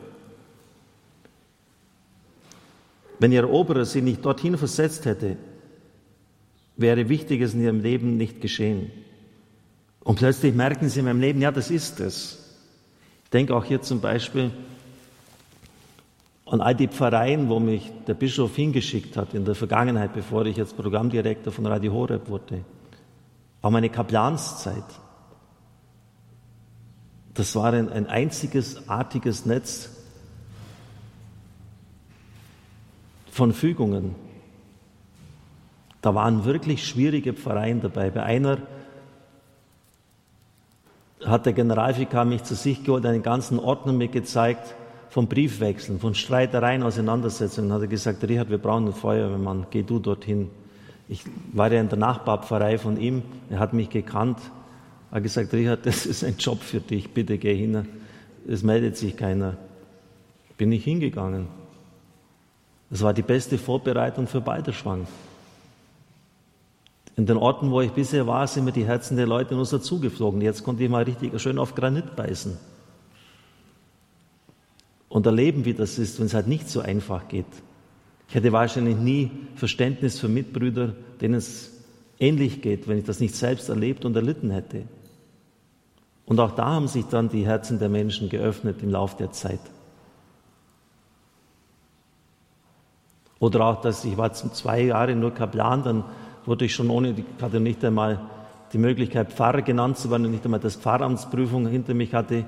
Wenn 3.19 3.33
Ihr 3.33 3.49
Oberer 3.49 3.85
Sie 3.85 4.03
nicht 4.03 4.25
dorthin 4.25 4.59
versetzt 4.59 5.07
hätte, 5.07 5.37
wäre 6.77 7.09
Wichtiges 7.09 7.55
in 7.55 7.63
Ihrem 7.63 7.81
Leben 7.81 8.17
nicht 8.17 8.41
geschehen. 8.41 8.91
Und 10.05 10.19
plötzlich 10.19 10.55
merken 10.55 10.89
Sie 10.89 11.01
in 11.01 11.07
meinem 11.07 11.21
Leben, 11.21 11.41
ja, 11.41 11.51
das 11.51 11.71
ist 11.71 12.01
es. 12.01 12.57
Ich 13.25 13.31
denke 13.31 13.57
auch 13.57 13.65
hier 13.65 13.81
zum 13.83 14.01
Beispiel 14.01 14.51
an 16.47 16.61
all 16.61 16.75
die 16.75 16.89
Pfarreien, 16.89 17.49
wo 17.49 17.61
mich 17.61 17.91
der 18.07 18.15
Bischof 18.15 18.55
hingeschickt 18.57 19.17
hat 19.17 19.35
in 19.35 19.45
der 19.45 19.55
Vergangenheit, 19.55 20.15
bevor 20.15 20.47
ich 20.47 20.57
jetzt 20.57 20.77
Programmdirektor 20.77 21.53
von 21.53 21.67
Radio 21.67 21.93
Horeb 21.93 22.29
wurde. 22.29 22.65
Auch 23.63 23.71
meine 23.71 23.91
Kaplanszeit. 23.91 24.85
Das 27.35 27.55
war 27.55 27.73
ein, 27.73 27.91
ein 27.91 28.07
einziges 28.07 28.89
artiges 28.89 29.47
Netz 29.47 29.91
von 33.31 33.53
Fügungen. 33.53 34.15
Da 36.01 36.15
waren 36.15 36.45
wirklich 36.45 36.87
schwierige 36.87 37.35
Pfarreien 37.35 37.81
dabei. 37.81 38.11
Bei 38.11 38.23
einer 38.23 38.59
hat 41.25 41.47
der 41.47 41.53
Generalvikar 41.53 42.25
mich 42.25 42.45
zu 42.45 42.55
sich 42.55 42.85
geholt, 42.85 43.05
einen 43.07 43.23
ganzen 43.23 43.59
Ordner 43.59 43.93
mir 43.93 44.09
gezeigt, 44.09 44.75
von 45.11 45.27
Briefwechseln, 45.27 45.99
von 45.99 46.15
Streitereien, 46.15 46.83
Auseinandersetzungen, 46.83 47.73
hat 47.73 47.81
er 47.81 47.87
gesagt, 47.87 48.23
Richard, 48.25 48.51
wir 48.51 48.59
brauchen 48.59 48.85
einen 48.85 48.93
Feuerwehrmann, 48.93 49.67
geh 49.71 49.83
du 49.83 49.99
dorthin. 49.99 50.51
Ich 51.09 51.25
war 51.53 51.73
ja 51.73 51.81
in 51.81 51.89
der 51.89 51.99
Nachbarpfarrei 51.99 52.79
von 52.79 53.01
ihm, 53.01 53.23
er 53.51 53.59
hat 53.59 53.73
mich 53.73 53.89
gekannt, 53.89 54.39
hat 55.11 55.23
gesagt, 55.23 55.53
Richard, 55.53 55.87
das 55.87 56.05
ist 56.05 56.23
ein 56.23 56.37
Job 56.39 56.61
für 56.61 56.81
dich, 56.81 57.11
bitte 57.11 57.39
geh 57.39 57.57
hin, 57.57 57.89
es 58.47 58.63
meldet 58.63 58.97
sich 58.97 59.17
keiner. 59.17 59.57
Bin 60.59 60.73
ich 60.73 60.85
hingegangen. 60.85 61.47
Das 62.91 63.03
war 63.03 63.15
die 63.15 63.23
beste 63.23 63.59
Vorbereitung 63.59 64.27
für 64.27 64.41
Balderschwang. 64.41 65.07
In 67.17 67.27
den 67.27 67.37
Orten, 67.37 67.71
wo 67.71 67.81
ich 67.81 67.91
bisher 67.93 68.27
war, 68.27 68.47
sind 68.47 68.65
mir 68.65 68.73
die 68.73 68.87
Herzen 68.87 69.17
der 69.17 69.27
Leute 69.27 69.55
nur 69.55 69.67
so 69.67 69.79
zugeflogen. 69.79 70.41
Jetzt 70.41 70.63
konnte 70.63 70.85
ich 70.85 70.91
mal 70.91 71.03
richtig 71.03 71.41
schön 71.41 71.59
auf 71.59 71.75
Granit 71.75 72.17
beißen 72.17 72.57
und 75.09 75.27
erleben, 75.27 75.65
wie 75.65 75.75
das 75.75 75.99
ist, 75.99 76.19
wenn 76.19 76.27
es 76.27 76.35
halt 76.35 76.47
nicht 76.47 76.69
so 76.69 76.81
einfach 76.81 77.29
geht. 77.29 77.47
Ich 78.29 78.35
hätte 78.35 78.53
wahrscheinlich 78.53 78.97
nie 78.97 79.31
Verständnis 79.55 80.21
für 80.21 80.29
Mitbrüder, 80.29 80.95
denen 81.21 81.35
es 81.35 81.73
ähnlich 82.19 82.61
geht, 82.61 82.87
wenn 82.87 82.99
ich 82.99 83.05
das 83.05 83.21
nicht 83.21 83.35
selbst 83.35 83.69
erlebt 83.71 84.05
und 84.05 84.15
erlitten 84.15 84.51
hätte. 84.51 84.85
Und 86.27 86.39
auch 86.41 86.51
da 86.51 86.67
haben 86.67 86.89
sich 86.89 87.07
dann 87.07 87.31
die 87.31 87.47
Herzen 87.47 87.79
der 87.79 87.89
Menschen 87.89 88.29
geöffnet 88.29 88.83
im 88.83 88.91
Laufe 88.91 89.17
der 89.17 89.33
Zeit. 89.33 89.61
Oder 93.39 93.65
auch, 93.65 93.81
dass 93.81 94.05
ich 94.05 94.19
war 94.19 94.33
zwei 94.35 94.83
Jahre 94.83 95.15
nur 95.15 95.33
Kaplan, 95.33 95.83
dann 95.83 96.05
wurde 96.45 96.67
ich 96.67 96.75
schon 96.75 96.91
ohne, 96.91 97.13
ich 97.13 97.25
hatte 97.41 97.61
nicht 97.61 97.83
einmal 97.83 98.21
die 98.75 98.79
Möglichkeit, 98.79 99.33
Pfarrer 99.33 99.63
genannt 99.63 99.97
zu 99.97 100.11
werden 100.11 100.27
und 100.27 100.33
nicht 100.33 100.45
einmal 100.45 100.61
das 100.61 100.77
Pfarramtsprüfung 100.77 101.67
hinter 101.67 101.95
mich 101.95 102.13
hatte, 102.13 102.45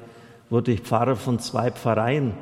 wurde 0.51 0.73
ich 0.73 0.81
Pfarrer 0.81 1.17
von 1.17 1.39
zwei 1.39 1.71
Pfarreien. 1.71 2.35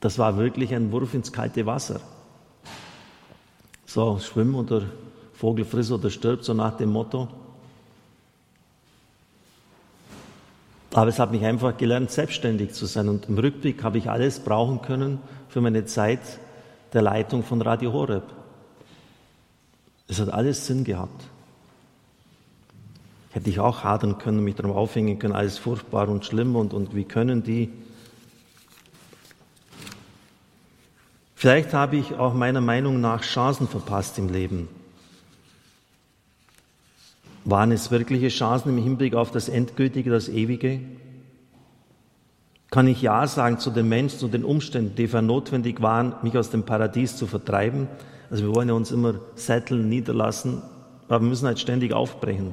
Das 0.00 0.18
war 0.18 0.38
wirklich 0.38 0.74
ein 0.74 0.92
Wurf 0.92 1.12
ins 1.12 1.32
kalte 1.32 1.66
Wasser. 1.66 2.00
So, 3.92 4.18
schwimm 4.20 4.54
oder 4.54 4.84
Vogel 5.34 5.66
friss 5.66 5.90
oder 5.92 6.08
stirbt, 6.08 6.44
so 6.44 6.54
nach 6.54 6.78
dem 6.78 6.90
Motto. 6.90 7.28
Aber 10.94 11.08
es 11.08 11.18
hat 11.18 11.30
mich 11.30 11.44
einfach 11.44 11.76
gelernt, 11.76 12.10
selbstständig 12.10 12.72
zu 12.72 12.86
sein. 12.86 13.10
Und 13.10 13.28
im 13.28 13.36
Rückblick 13.36 13.84
habe 13.84 13.98
ich 13.98 14.08
alles 14.08 14.40
brauchen 14.40 14.80
können 14.80 15.18
für 15.50 15.60
meine 15.60 15.84
Zeit 15.84 16.20
der 16.94 17.02
Leitung 17.02 17.42
von 17.42 17.60
Radio 17.60 17.92
Horeb. 17.92 18.22
Es 20.08 20.18
hat 20.18 20.30
alles 20.30 20.66
Sinn 20.66 20.84
gehabt. 20.84 21.24
Hätte 23.32 23.50
ich 23.50 23.60
auch 23.60 23.84
hadern 23.84 24.16
können, 24.16 24.42
mich 24.42 24.54
darum 24.54 24.74
aufhängen 24.74 25.18
können, 25.18 25.34
alles 25.34 25.58
furchtbar 25.58 26.08
und 26.08 26.24
schlimm 26.24 26.56
und, 26.56 26.72
und 26.72 26.94
wie 26.94 27.04
können 27.04 27.42
die. 27.42 27.68
Vielleicht 31.42 31.74
habe 31.74 31.96
ich 31.96 32.14
auch 32.14 32.34
meiner 32.34 32.60
Meinung 32.60 33.00
nach 33.00 33.22
Chancen 33.22 33.66
verpasst 33.66 34.16
im 34.16 34.28
Leben. 34.28 34.68
Waren 37.44 37.72
es 37.72 37.90
wirkliche 37.90 38.28
Chancen 38.28 38.68
im 38.68 38.78
Hinblick 38.80 39.16
auf 39.16 39.32
das 39.32 39.48
Endgültige, 39.48 40.08
das 40.08 40.28
Ewige? 40.28 40.78
Kann 42.70 42.86
ich 42.86 43.02
Ja 43.02 43.26
sagen 43.26 43.58
zu 43.58 43.70
den 43.70 43.88
Menschen, 43.88 44.20
zu 44.20 44.28
den 44.28 44.44
Umständen, 44.44 44.94
die 44.94 45.08
für 45.08 45.20
notwendig 45.20 45.82
waren, 45.82 46.14
mich 46.22 46.38
aus 46.38 46.50
dem 46.50 46.62
Paradies 46.62 47.16
zu 47.16 47.26
vertreiben? 47.26 47.88
Also 48.30 48.44
wir 48.44 48.54
wollen 48.54 48.68
ja 48.68 48.74
uns 48.74 48.92
immer 48.92 49.14
setteln, 49.34 49.88
niederlassen, 49.88 50.62
aber 51.08 51.22
wir 51.22 51.28
müssen 51.28 51.48
halt 51.48 51.58
ständig 51.58 51.92
aufbrechen. 51.92 52.52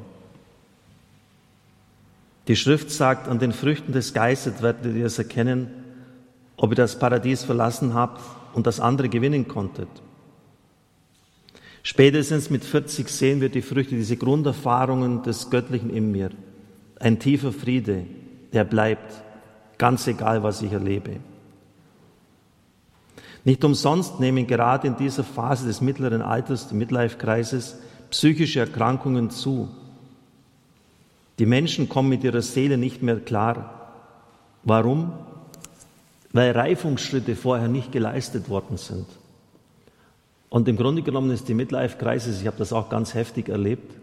Die 2.47 2.55
Schrift 2.55 2.89
sagt, 2.89 3.27
an 3.27 3.37
den 3.37 3.53
Früchten 3.53 3.91
des 3.91 4.15
Geistes 4.15 4.63
werdet 4.63 4.95
ihr 4.95 5.05
es 5.05 5.19
erkennen, 5.19 5.67
ob 6.57 6.71
ihr 6.71 6.75
das 6.75 6.97
Paradies 6.97 7.43
verlassen 7.43 7.93
habt 7.93 8.38
und 8.53 8.67
das 8.67 8.79
andere 8.79 9.09
gewinnen 9.09 9.47
konntet. 9.47 9.89
Spätestens 11.83 12.49
mit 12.49 12.63
40 12.63 13.09
sehen 13.09 13.41
wir 13.41 13.49
die 13.49 13.61
Früchte, 13.61 13.95
diese 13.95 14.17
Grunderfahrungen 14.17 15.23
des 15.23 15.49
Göttlichen 15.49 15.89
in 15.89 16.11
mir. 16.11 16.29
Ein 16.99 17.19
tiefer 17.19 17.51
Friede, 17.51 18.05
der 18.53 18.63
bleibt. 18.63 19.23
ganz 19.77 20.05
egal, 20.07 20.43
was 20.43 20.61
ich 20.61 20.73
erlebe. 20.73 21.21
Nicht 23.45 23.63
umsonst 23.63 24.19
nehmen 24.19 24.45
gerade 24.45 24.87
in 24.87 24.97
dieser 24.97 25.23
Phase 25.23 25.65
des 25.65 25.79
mittleren 25.79 26.21
Alters, 26.21 26.63
des 26.63 26.73
Midlife-Kreises, 26.73 27.79
psychische 28.09 28.59
Erkrankungen 28.59 29.29
zu. 29.29 29.69
Die 31.39 31.45
Menschen 31.45 31.87
kommen 31.87 32.09
mit 32.09 32.23
ihrer 32.23 32.41
Seele 32.41 32.77
nicht 32.77 33.01
mehr 33.01 33.19
klar. 33.21 33.93
Warum? 34.63 35.13
Weil 36.31 36.51
Reifungsschritte 36.51 37.35
vorher 37.35 37.67
nicht 37.67 37.91
geleistet 37.91 38.49
worden 38.49 38.77
sind. 38.77 39.05
Und 40.49 40.67
im 40.67 40.77
Grunde 40.77 41.01
genommen 41.01 41.31
ist 41.31 41.47
die 41.47 41.53
Midlife-Crisis, 41.53 42.41
ich 42.41 42.47
habe 42.47 42.57
das 42.57 42.73
auch 42.73 42.89
ganz 42.89 43.13
heftig 43.13 43.49
erlebt, 43.49 43.93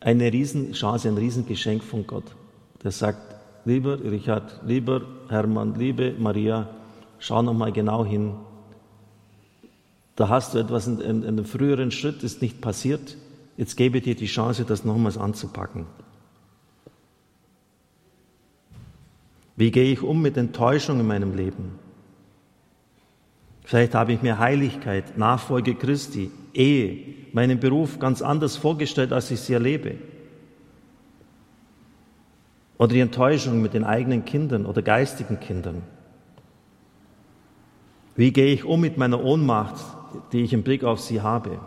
eine 0.00 0.32
Riesenchance, 0.32 1.08
ein 1.08 1.18
Riesengeschenk 1.18 1.82
von 1.82 2.06
Gott. 2.06 2.24
Der 2.82 2.90
sagt, 2.90 3.34
lieber 3.64 4.00
Richard, 4.02 4.60
lieber 4.64 5.02
Hermann, 5.28 5.74
liebe 5.74 6.14
Maria, 6.18 6.68
schau 7.18 7.42
noch 7.42 7.52
mal 7.52 7.72
genau 7.72 8.04
hin. 8.04 8.34
Da 10.16 10.28
hast 10.28 10.54
du 10.54 10.58
etwas 10.58 10.86
in 10.86 11.24
einem 11.26 11.44
früheren 11.44 11.90
Schritt, 11.90 12.22
ist 12.22 12.42
nicht 12.42 12.60
passiert. 12.60 13.16
Jetzt 13.56 13.76
gebe 13.76 13.98
ich 13.98 14.04
dir 14.04 14.14
die 14.14 14.26
Chance, 14.26 14.64
das 14.64 14.84
nochmals 14.84 15.18
anzupacken. 15.18 15.86
Wie 19.60 19.70
gehe 19.70 19.92
ich 19.92 20.00
um 20.00 20.22
mit 20.22 20.38
Enttäuschung 20.38 21.00
in 21.00 21.06
meinem 21.06 21.36
Leben? 21.36 21.78
Vielleicht 23.62 23.94
habe 23.94 24.14
ich 24.14 24.22
mir 24.22 24.38
Heiligkeit, 24.38 25.18
Nachfolge 25.18 25.74
Christi, 25.74 26.30
Ehe, 26.54 27.14
meinen 27.34 27.60
Beruf 27.60 27.98
ganz 27.98 28.22
anders 28.22 28.56
vorgestellt, 28.56 29.12
als 29.12 29.30
ich 29.30 29.38
sie 29.40 29.52
erlebe. 29.52 29.96
Oder 32.78 32.94
die 32.94 33.00
Enttäuschung 33.00 33.60
mit 33.60 33.74
den 33.74 33.84
eigenen 33.84 34.24
Kindern 34.24 34.64
oder 34.64 34.80
geistigen 34.80 35.40
Kindern. 35.40 35.82
Wie 38.16 38.32
gehe 38.32 38.54
ich 38.54 38.64
um 38.64 38.80
mit 38.80 38.96
meiner 38.96 39.22
Ohnmacht, 39.22 39.84
die 40.32 40.40
ich 40.40 40.54
im 40.54 40.62
Blick 40.62 40.84
auf 40.84 41.00
sie 41.00 41.20
habe? 41.20 41.60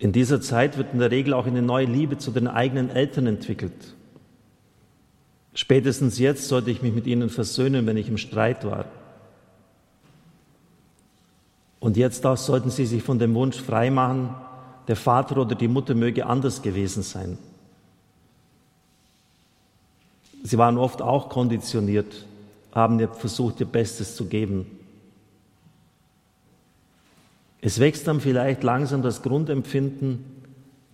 In 0.00 0.12
dieser 0.12 0.40
Zeit 0.40 0.78
wird 0.78 0.94
in 0.94 0.98
der 0.98 1.10
Regel 1.10 1.34
auch 1.34 1.46
eine 1.46 1.60
neue 1.60 1.84
Liebe 1.84 2.16
zu 2.16 2.30
den 2.30 2.48
eigenen 2.48 2.88
Eltern 2.88 3.26
entwickelt. 3.26 3.94
Spätestens 5.52 6.18
jetzt 6.18 6.48
sollte 6.48 6.70
ich 6.70 6.80
mich 6.80 6.94
mit 6.94 7.06
ihnen 7.06 7.28
versöhnen, 7.28 7.86
wenn 7.86 7.98
ich 7.98 8.08
im 8.08 8.16
Streit 8.16 8.64
war. 8.64 8.86
Und 11.80 11.98
jetzt 11.98 12.24
auch 12.24 12.38
sollten 12.38 12.70
sie 12.70 12.86
sich 12.86 13.02
von 13.02 13.18
dem 13.18 13.34
Wunsch 13.34 13.60
freimachen, 13.60 14.34
der 14.88 14.96
Vater 14.96 15.36
oder 15.36 15.54
die 15.54 15.68
Mutter 15.68 15.94
möge 15.94 16.24
anders 16.24 16.62
gewesen 16.62 17.02
sein. 17.02 17.36
Sie 20.42 20.56
waren 20.56 20.78
oft 20.78 21.02
auch 21.02 21.28
konditioniert, 21.28 22.24
haben 22.72 23.06
versucht, 23.08 23.60
ihr 23.60 23.66
Bestes 23.66 24.16
zu 24.16 24.24
geben. 24.24 24.79
Es 27.60 27.78
wächst 27.78 28.06
dann 28.06 28.20
vielleicht 28.20 28.62
langsam 28.62 29.02
das 29.02 29.22
Grundempfinden, 29.22 30.24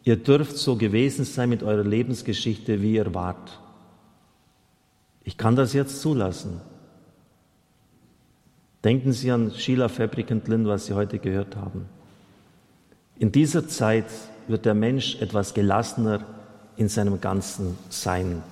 ihr 0.03 0.17
dürft 0.17 0.57
so 0.57 0.77
gewesen 0.77 1.25
sein 1.25 1.49
mit 1.49 1.63
eurer 1.63 1.85
Lebensgeschichte, 1.85 2.83
wie 2.83 2.95
ihr 2.95 3.15
wart. 3.15 3.61
Ich 5.23 5.37
kann 5.37 5.57
das 5.57 5.73
jetzt 5.73 6.01
zulassen. 6.01 6.61
Denken 8.85 9.13
Sie 9.13 9.33
an 9.33 9.53
Sheila 9.53 9.89
Fabricant 9.89 10.47
Lynn, 10.47 10.67
was 10.67 10.87
Sie 10.87 10.95
heute 10.95 11.19
gehört 11.19 11.57
haben. 11.57 11.87
In 13.19 13.33
dieser 13.33 13.67
Zeit 13.67 14.07
wird 14.47 14.65
der 14.65 14.75
Mensch 14.75 15.21
etwas 15.21 15.55
gelassener 15.55 16.25
in 16.77 16.89
seinem 16.89 17.21
ganzen 17.21 17.77
Sein. 17.89 18.43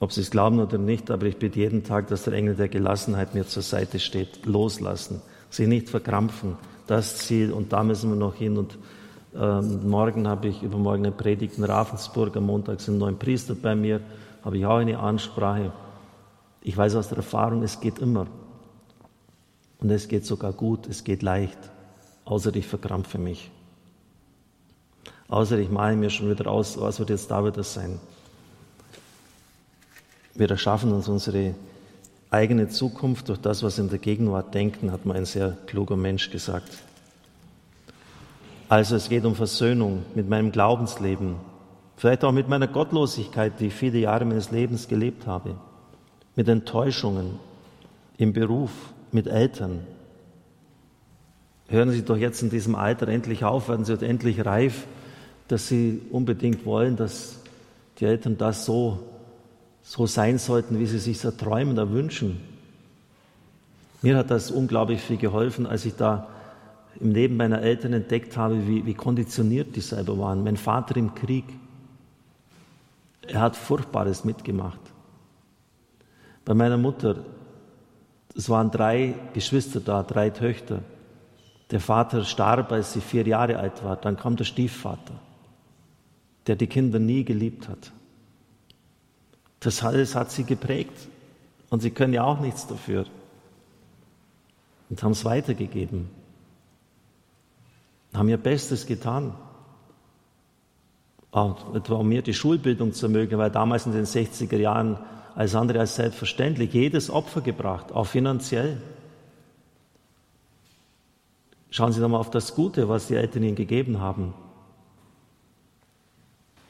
Ob 0.00 0.12
Sie 0.12 0.20
es 0.20 0.30
glauben 0.30 0.60
oder 0.60 0.78
nicht, 0.78 1.10
aber 1.10 1.26
ich 1.26 1.36
bitte 1.36 1.58
jeden 1.58 1.84
Tag, 1.84 2.08
dass 2.08 2.24
der 2.24 2.32
Engel 2.32 2.54
der 2.54 2.68
Gelassenheit 2.68 3.34
mir 3.34 3.46
zur 3.46 3.62
Seite 3.62 3.98
steht. 3.98 4.46
Loslassen, 4.46 5.20
sie 5.54 5.66
nicht 5.66 5.88
verkrampfen. 5.88 6.56
Das 6.86 7.18
Ziel 7.18 7.52
und 7.52 7.72
da 7.72 7.82
müssen 7.82 8.10
wir 8.10 8.16
noch 8.16 8.34
hin. 8.34 8.58
Und 8.58 8.78
ähm, 9.34 9.88
morgen 9.88 10.28
habe 10.28 10.48
ich 10.48 10.62
übermorgen 10.62 11.06
eine 11.06 11.14
Predigt 11.14 11.58
in 11.58 11.64
Ravensburg. 11.64 12.36
Am 12.36 12.46
Montag 12.46 12.80
sind 12.80 12.98
neun 12.98 13.18
Priester 13.18 13.54
bei 13.54 13.74
mir 13.74 14.00
habe 14.44 14.58
ich 14.58 14.66
auch 14.66 14.76
eine 14.76 14.98
Ansprache. 14.98 15.72
Ich 16.60 16.76
weiß 16.76 16.96
aus 16.96 17.08
der 17.08 17.18
Erfahrung, 17.18 17.62
es 17.62 17.80
geht 17.80 17.98
immer. 17.98 18.26
Und 19.78 19.90
es 19.90 20.06
geht 20.06 20.26
sogar 20.26 20.52
gut, 20.52 20.86
es 20.86 21.02
geht 21.02 21.22
leicht, 21.22 21.58
außer 22.24 22.54
ich 22.54 22.66
verkrampfe 22.66 23.18
mich. 23.18 23.50
Außer 25.28 25.58
ich 25.58 25.70
male 25.70 25.96
mir 25.96 26.10
schon 26.10 26.30
wieder 26.30 26.50
aus, 26.50 26.78
was 26.80 26.98
wird 26.98 27.10
jetzt 27.10 27.30
da 27.30 27.44
wieder 27.44 27.62
sein. 27.62 27.98
Wir 30.34 30.50
erschaffen 30.50 30.92
uns 30.92 31.08
unsere 31.08 31.54
eigene 32.34 32.68
Zukunft 32.68 33.28
durch 33.28 33.40
das, 33.40 33.62
was 33.62 33.78
in 33.78 33.88
der 33.88 33.98
Gegenwart 33.98 34.54
denken, 34.54 34.92
hat 34.92 35.06
mal 35.06 35.16
ein 35.16 35.24
sehr 35.24 35.56
kluger 35.66 35.96
Mensch 35.96 36.30
gesagt. 36.30 36.70
Also 38.68 38.96
es 38.96 39.08
geht 39.08 39.24
um 39.24 39.34
Versöhnung 39.34 40.02
mit 40.14 40.28
meinem 40.28 40.52
Glaubensleben, 40.52 41.36
Vielleicht 41.96 42.24
auch 42.24 42.32
mit 42.32 42.48
meiner 42.48 42.66
Gottlosigkeit, 42.66 43.60
die 43.60 43.66
ich 43.66 43.74
viele 43.74 43.98
Jahre 43.98 44.24
meines 44.24 44.50
Lebens 44.50 44.88
gelebt 44.88 45.26
habe. 45.26 45.56
Mit 46.36 46.48
Enttäuschungen 46.48 47.38
im 48.18 48.32
Beruf, 48.32 48.70
mit 49.12 49.26
Eltern. 49.26 49.80
Hören 51.68 51.90
Sie 51.90 52.02
doch 52.02 52.16
jetzt 52.16 52.42
in 52.42 52.50
diesem 52.50 52.74
Alter 52.74 53.08
endlich 53.08 53.44
auf, 53.44 53.68
werden 53.68 53.84
Sie 53.84 53.94
endlich 54.04 54.44
reif, 54.44 54.86
dass 55.48 55.68
Sie 55.68 56.02
unbedingt 56.10 56.66
wollen, 56.66 56.96
dass 56.96 57.40
die 57.98 58.04
Eltern 58.04 58.36
das 58.36 58.64
so, 58.64 58.98
so 59.84 60.06
sein 60.06 60.38
sollten, 60.38 60.80
wie 60.80 60.86
sie 60.86 60.98
sich 60.98 61.22
erträumen, 61.22 61.76
erwünschen. 61.76 62.40
Mir 64.02 64.16
hat 64.16 64.30
das 64.30 64.50
unglaublich 64.50 65.00
viel 65.00 65.18
geholfen, 65.18 65.66
als 65.66 65.84
ich 65.84 65.94
da 65.94 66.28
im 66.98 67.12
Leben 67.12 67.36
meiner 67.36 67.60
Eltern 67.60 67.92
entdeckt 67.92 68.36
habe, 68.36 68.66
wie, 68.66 68.86
wie 68.86 68.94
konditioniert 68.94 69.76
die 69.76 69.80
selber 69.80 70.18
waren. 70.18 70.42
Mein 70.42 70.56
Vater 70.56 70.96
im 70.96 71.14
Krieg, 71.14 71.44
er 73.26 73.40
hat 73.40 73.56
Furchtbares 73.56 74.24
mitgemacht. 74.24 74.80
Bei 76.44 76.54
meiner 76.54 76.78
Mutter, 76.78 77.16
es 78.34 78.48
waren 78.48 78.70
drei 78.70 79.14
Geschwister 79.34 79.80
da, 79.80 80.02
drei 80.02 80.30
Töchter. 80.30 80.80
Der 81.70 81.80
Vater 81.80 82.24
starb, 82.24 82.72
als 82.72 82.92
sie 82.92 83.00
vier 83.00 83.26
Jahre 83.26 83.58
alt 83.58 83.84
war. 83.84 83.96
Dann 83.96 84.16
kam 84.16 84.36
der 84.36 84.44
Stiefvater, 84.44 85.14
der 86.46 86.56
die 86.56 86.66
Kinder 86.66 86.98
nie 86.98 87.24
geliebt 87.24 87.68
hat. 87.68 87.92
Das 89.64 89.82
alles 89.82 90.14
hat 90.14 90.30
sie 90.30 90.44
geprägt. 90.44 91.08
Und 91.70 91.80
sie 91.80 91.90
können 91.90 92.12
ja 92.12 92.22
auch 92.22 92.38
nichts 92.38 92.66
dafür. 92.66 93.06
Und 94.90 95.02
haben 95.02 95.12
es 95.12 95.24
weitergegeben. 95.24 96.10
Haben 98.12 98.28
ihr 98.28 98.36
Bestes 98.36 98.86
getan 98.86 99.34
etwa 101.32 101.94
um 101.94 102.08
mir 102.08 102.22
die 102.22 102.34
Schulbildung 102.34 102.92
zu 102.92 103.06
ermöglichen, 103.06 103.38
weil 103.38 103.50
damals 103.50 103.86
in 103.86 103.92
den 103.92 104.04
60er 104.04 104.56
Jahren 104.56 104.98
als 105.34 105.56
andere 105.56 105.80
als 105.80 105.96
selbstverständlich 105.96 106.72
jedes 106.72 107.10
Opfer 107.10 107.40
gebracht, 107.40 107.90
auch 107.90 108.06
finanziell. 108.06 108.80
Schauen 111.70 111.92
Sie 111.92 112.00
doch 112.00 112.08
mal 112.08 112.18
auf 112.18 112.30
das 112.30 112.54
Gute, 112.54 112.88
was 112.88 113.08
die 113.08 113.16
Eltern 113.16 113.42
ihnen 113.42 113.56
gegeben 113.56 114.00
haben. 114.00 114.32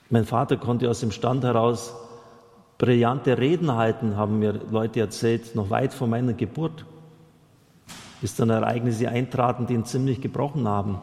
Mein 0.08 0.24
Vater 0.24 0.56
konnte 0.56 0.88
aus 0.88 1.00
dem 1.00 1.10
Stand 1.10 1.44
heraus 1.44 1.92
brillante 2.78 3.38
Reden 3.38 3.72
halten, 3.72 4.16
haben 4.16 4.38
mir 4.38 4.52
Leute 4.70 5.00
erzählt, 5.00 5.54
noch 5.54 5.70
weit 5.70 5.94
vor 5.94 6.08
meiner 6.08 6.32
Geburt, 6.32 6.84
bis 8.20 8.34
dann 8.34 8.50
Ereignisse 8.50 9.08
eintraten, 9.08 9.66
die 9.66 9.74
ihn 9.74 9.84
ziemlich 9.84 10.20
gebrochen 10.20 10.66
haben. 10.66 10.98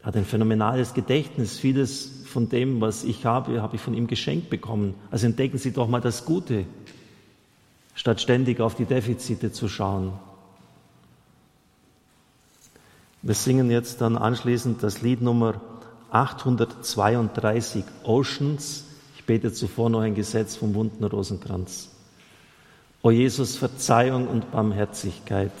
Er 0.00 0.06
hat 0.06 0.16
ein 0.16 0.24
phänomenales 0.24 0.94
Gedächtnis. 0.94 1.58
Vieles 1.58 2.22
von 2.26 2.48
dem, 2.48 2.80
was 2.80 3.04
ich 3.04 3.26
habe, 3.26 3.60
habe 3.60 3.76
ich 3.76 3.82
von 3.82 3.94
ihm 3.94 4.06
geschenkt 4.06 4.48
bekommen. 4.48 4.94
Also 5.10 5.26
entdecken 5.26 5.58
Sie 5.58 5.72
doch 5.72 5.88
mal 5.88 6.00
das 6.00 6.24
Gute, 6.24 6.64
statt 7.94 8.20
ständig 8.20 8.60
auf 8.60 8.74
die 8.74 8.86
Defizite 8.86 9.52
zu 9.52 9.68
schauen. 9.68 10.12
Wir 13.22 13.34
singen 13.34 13.70
jetzt 13.70 14.00
dann 14.00 14.16
anschließend 14.16 14.82
das 14.82 15.02
Lied 15.02 15.20
Nummer 15.20 15.60
832, 16.10 17.84
Oceans. 18.04 18.86
Bete 19.30 19.52
zuvor 19.52 19.90
noch 19.90 20.00
ein 20.00 20.16
Gesetz 20.16 20.56
vom 20.56 20.74
wunden 20.74 21.04
Rosenkranz. 21.04 21.88
O 23.00 23.12
Jesus, 23.12 23.56
Verzeihung 23.56 24.26
und 24.26 24.50
Barmherzigkeit. 24.50 25.52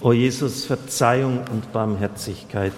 O 0.00 0.12
Jesus, 0.12 0.64
Verzeihung 0.64 1.42
und 1.50 1.72
Barmherzigkeit. 1.72 2.72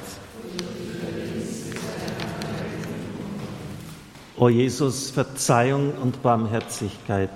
O 4.39 4.49
Jesus, 4.49 5.11
Verzeihung 5.11 5.93
und 6.03 6.23
Barmherzigkeit. 6.23 7.29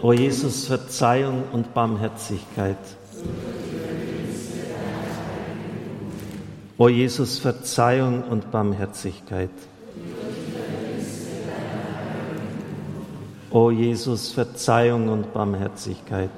O 0.00 0.12
Jesus, 0.12 0.66
Verzeihung 0.66 1.42
und 1.50 1.74
Barmherzigkeit. 1.74 2.78
O 6.76 6.88
Jesus, 6.88 7.38
Verzeihung 7.38 8.24
und 8.24 8.50
Barmherzigkeit. 8.50 9.50
O 13.50 13.70
Jesus, 13.70 14.32
Verzeihung 14.32 15.08
und 15.08 15.32
Barmherzigkeit. 15.32 16.30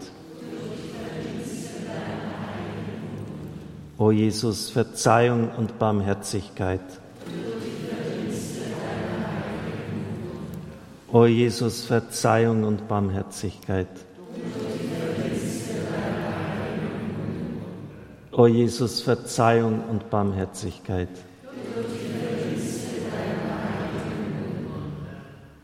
O 3.97 4.11
Jesus, 4.11 4.69
Verzeihung 4.69 5.51
und 5.57 5.79
Barmherzigkeit. 5.79 6.83
O 11.11 11.25
Jesus, 11.25 11.87
Verzeihung 11.87 12.65
und 12.65 12.87
Barmherzigkeit. 12.87 13.89
O 13.89 14.37
Jesus. 14.37 14.66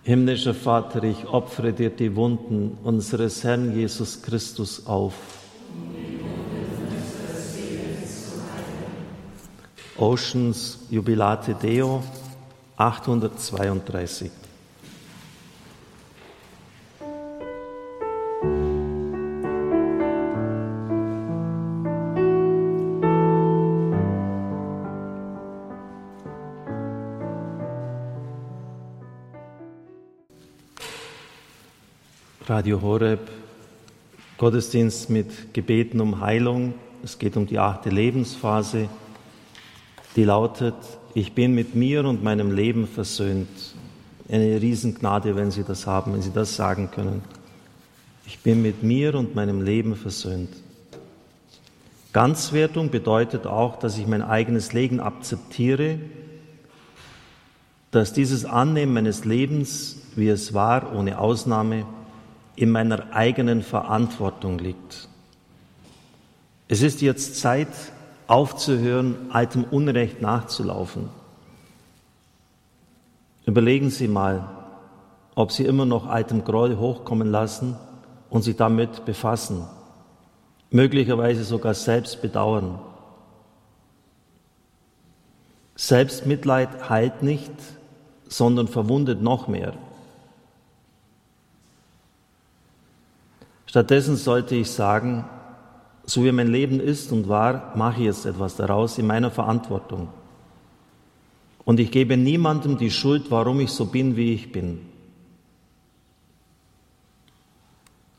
Himmlischer 0.05 0.55
Vater, 0.55 1.03
ich 1.03 1.27
opfere 1.27 1.75
dir 1.75 1.91
die 1.91 2.17
Wunden 2.17 2.79
unseres 2.83 3.45
Herrn 3.45 3.77
Jesus 3.77 4.23
Christus 4.23 4.87
auf. 4.87 5.13
Oceans 9.99 10.79
Jubilate 10.89 11.55
Deo 11.55 12.03
832. 12.79 14.42
Radio 32.63 32.81
Horeb, 32.81 33.29
Gottesdienst 34.39 35.11
mit 35.11 35.53
Gebeten 35.53 36.01
um 36.01 36.21
Heilung. 36.21 36.75
Es 37.03 37.19
geht 37.19 37.37
um 37.37 37.45
die 37.45 37.59
achte 37.59 37.91
Lebensphase, 37.91 38.89
die 40.15 40.23
lautet, 40.23 40.77
ich 41.13 41.33
bin 41.33 41.57
mit 41.57 41.75
mir 41.75 42.05
und 42.05 42.23
meinem 42.23 42.53
Leben 42.53 42.87
versöhnt. 42.87 43.49
Eine 44.29 44.63
Riesengnade, 44.63 45.35
wenn 45.35 45.51
Sie 45.51 45.65
das 45.65 45.89
haben, 45.89 46.13
wenn 46.13 46.23
Sie 46.23 46.31
das 46.31 46.55
sagen 46.55 46.93
können. 46.93 47.23
Ich 48.27 48.39
bin 48.39 48.63
mit 48.63 48.85
mir 48.85 49.17
und 49.17 49.35
meinem 49.35 49.61
Leben 49.61 49.97
versöhnt. 49.97 50.51
Ganzwertung 52.13 52.91
bedeutet 52.91 53.45
auch, 53.45 53.77
dass 53.81 53.99
ich 53.99 54.07
mein 54.07 54.23
eigenes 54.23 54.73
Leben 54.73 55.01
akzeptiere, 55.01 55.99
dass 57.91 58.13
dieses 58.13 58.45
Annehmen 58.45 58.95
meines 58.95 59.25
Lebens, 59.25 59.97
wie 60.15 60.29
es 60.29 60.55
war, 60.55 60.95
ohne 60.95 61.19
Ausnahme, 61.19 61.87
in 62.57 62.71
meiner 62.71 63.13
eigenen 63.13 63.63
Verantwortung 63.63 64.59
liegt. 64.59 65.09
Es 66.69 66.83
ist 66.83 67.01
jetzt 67.01 67.39
Zeit, 67.41 67.69
aufzuhören, 68.27 69.17
altem 69.31 69.65
Unrecht 69.65 70.23
nachzulaufen. 70.23 71.09
Überlegen 73.45 73.91
Sie 73.91 74.09
mal, 74.09 74.49
ob 75.35 75.53
Sie 75.53 75.65
immer 75.65 75.85
noch 75.85 76.07
altem 76.07 76.45
Groll 76.45 76.77
hochkommen 76.77 77.31
lassen 77.31 77.77
und 78.31 78.43
sich 78.43 78.57
damit 78.57 79.05
befassen, 79.05 79.67
möglicherweise 80.71 81.45
sogar 81.45 81.75
selbst 81.75 82.23
bedauern. 82.23 82.79
Selbstmitleid 85.75 86.89
heilt 86.89 87.23
nicht, 87.23 87.53
sondern 88.29 88.69
verwundet 88.69 89.21
noch 89.21 89.49
mehr. 89.49 89.75
Stattdessen 93.73 94.17
sollte 94.17 94.55
ich 94.55 94.71
sagen, 94.71 95.25
so 96.05 96.27
wie 96.27 96.33
mein 96.33 96.49
Leben 96.49 96.79
ist 96.79 97.11
und 97.11 97.31
war, 97.31 97.75
mache 97.75 98.01
ich 98.01 98.05
jetzt 98.05 98.27
etwas 98.27 98.55
daraus 98.57 98.99
in 98.99 99.07
meiner 99.07 99.31
Verantwortung. 99.31 100.11
Und 101.65 101.81
ich 101.81 101.91
gebe 101.91 102.19
niemandem 102.19 102.77
die 102.77 102.91
Schuld, 102.91 103.31
warum 103.31 103.61
ich 103.61 103.71
so 103.71 103.87
bin, 103.87 104.15
wie 104.15 104.35
ich 104.35 104.53
bin. 104.53 104.81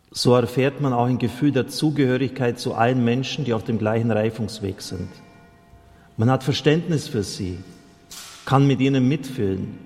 So 0.10 0.34
erfährt 0.34 0.82
man 0.82 0.92
auch 0.92 1.06
ein 1.06 1.20
Gefühl 1.20 1.52
der 1.52 1.68
Zugehörigkeit 1.68 2.58
zu 2.58 2.74
allen 2.74 3.06
Menschen, 3.06 3.46
die 3.46 3.54
auf 3.54 3.64
dem 3.64 3.78
gleichen 3.78 4.10
Reifungsweg 4.10 4.82
sind. 4.82 5.10
Man 6.18 6.32
hat 6.32 6.44
Verständnis 6.44 7.08
für 7.08 7.22
sie, 7.22 7.60
kann 8.48 8.66
mit 8.66 8.80
ihnen 8.80 9.08
mitfühlen. 9.08 9.78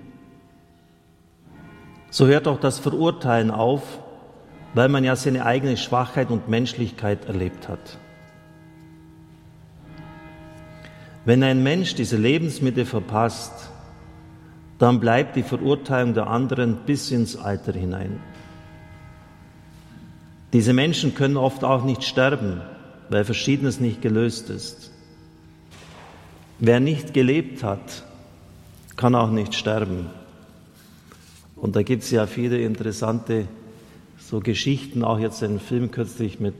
So 2.09 2.25
hört 2.25 2.47
auch 2.47 2.61
das 2.61 2.79
Verurteilen 2.79 3.51
auf, 3.51 3.99
weil 4.77 4.89
man 4.89 5.03
ja 5.03 5.15
seine 5.15 5.43
eigene 5.43 5.75
Schwachheit 5.75 6.29
und 6.29 6.49
Menschlichkeit 6.49 7.25
erlebt 7.25 7.67
hat. 7.67 7.97
Wenn 11.25 11.41
ein 11.41 11.63
Mensch 11.63 11.95
diese 11.95 12.15
Lebensmittel 12.15 12.85
verpasst, 12.85 13.71
dann 14.77 14.99
bleibt 14.99 15.35
die 15.35 15.41
Verurteilung 15.41 16.13
der 16.13 16.27
anderen 16.27 16.75
bis 16.85 17.09
ins 17.09 17.35
Alter 17.35 17.73
hinein. 17.73 18.19
Diese 20.53 20.73
Menschen 20.73 21.15
können 21.15 21.37
oft 21.37 21.63
auch 21.63 21.83
nicht 21.83 22.03
sterben, 22.03 22.61
weil 23.09 23.25
Verschiedenes 23.25 23.79
nicht 23.79 24.03
gelöst 24.03 24.51
ist. 24.51 24.91
Wer 26.59 26.79
nicht 26.79 27.15
gelebt 27.15 27.63
hat, 27.63 28.03
kann 28.95 29.15
auch 29.15 29.31
nicht 29.31 29.55
sterben. 29.55 30.11
Und 31.55 31.75
da 31.75 31.81
gibt 31.81 32.03
es 32.03 32.11
ja 32.11 32.27
viele 32.27 32.59
interessante 32.59 33.47
so 34.29 34.41
Geschichten, 34.41 35.05
auch 35.05 35.19
jetzt 35.19 35.41
einen 35.41 35.61
Film 35.61 35.89
kürzlich 35.89 36.41
mit 36.41 36.55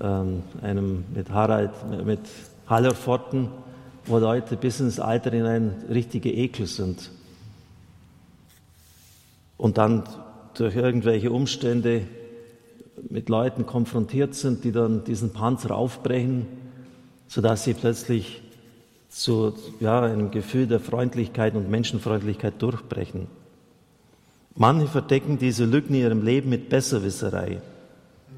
ähm, 0.00 0.42
einem, 0.62 1.04
mit 1.14 1.30
Harald, 1.30 1.70
mit 2.04 2.18
Hallerforten, 2.66 3.50
wo 4.04 4.18
Leute 4.18 4.56
bis 4.56 4.80
ins 4.80 4.98
Alter 4.98 5.30
hinein 5.30 5.84
richtige 5.88 6.32
Ekel 6.32 6.66
sind. 6.66 7.12
Und 9.56 9.78
dann 9.78 10.02
durch 10.54 10.74
irgendwelche 10.74 11.30
Umstände 11.30 12.02
mit 13.10 13.28
Leuten 13.28 13.64
konfrontiert 13.64 14.34
sind, 14.34 14.64
die 14.64 14.72
dann 14.72 15.04
diesen 15.04 15.32
Panzer 15.32 15.72
aufbrechen, 15.76 16.46
sodass 17.28 17.62
sie 17.62 17.74
plötzlich 17.74 18.42
zu 19.08 19.54
ja, 19.78 20.02
einem 20.02 20.32
Gefühl 20.32 20.66
der 20.66 20.80
Freundlichkeit 20.80 21.54
und 21.54 21.70
Menschenfreundlichkeit 21.70 22.60
durchbrechen. 22.60 23.28
Manche 24.56 24.88
verdecken 24.88 25.38
diese 25.38 25.66
Lücken 25.66 25.94
in 25.94 26.00
ihrem 26.00 26.22
Leben 26.22 26.48
mit 26.48 26.70
Besserwisserei. 26.70 27.60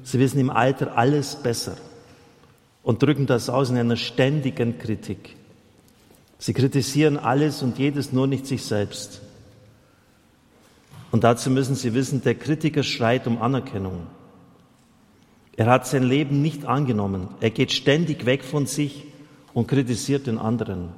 Sie 0.03 0.19
wissen 0.19 0.39
im 0.39 0.49
Alter 0.49 0.97
alles 0.97 1.37
besser 1.37 1.77
und 2.83 3.01
drücken 3.01 3.25
das 3.25 3.49
aus 3.49 3.69
in 3.69 3.77
einer 3.77 3.95
ständigen 3.95 4.77
Kritik. 4.77 5.37
Sie 6.37 6.53
kritisieren 6.53 7.17
alles 7.17 7.63
und 7.63 7.79
jedes, 7.79 8.11
nur 8.11 8.27
nicht 8.27 8.45
sich 8.45 8.63
selbst. 8.63 9.21
Und 11.11 11.23
dazu 11.23 11.49
müssen 11.49 11.75
Sie 11.75 11.93
wissen, 11.93 12.21
der 12.21 12.35
Kritiker 12.35 12.83
schreit 12.83 13.25
um 13.25 13.41
Anerkennung. 13.41 14.07
Er 15.55 15.67
hat 15.67 15.87
sein 15.87 16.03
Leben 16.03 16.41
nicht 16.41 16.65
angenommen. 16.65 17.29
Er 17.39 17.49
geht 17.49 17.71
ständig 17.71 18.25
weg 18.25 18.43
von 18.43 18.65
sich 18.65 19.05
und 19.53 19.67
kritisiert 19.67 20.27
den 20.27 20.37
anderen. 20.37 20.89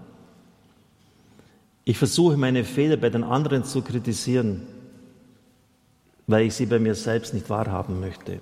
Ich 1.86 1.98
versuche 1.98 2.38
meine 2.38 2.64
Fehler 2.64 2.98
bei 2.98 3.10
den 3.10 3.24
anderen 3.24 3.64
zu 3.64 3.82
kritisieren 3.82 4.68
weil 6.28 6.46
ich 6.46 6.54
sie 6.54 6.66
bei 6.66 6.80
mir 6.80 6.96
selbst 6.96 7.34
nicht 7.34 7.50
wahrhaben 7.50 8.00
möchte. 8.00 8.40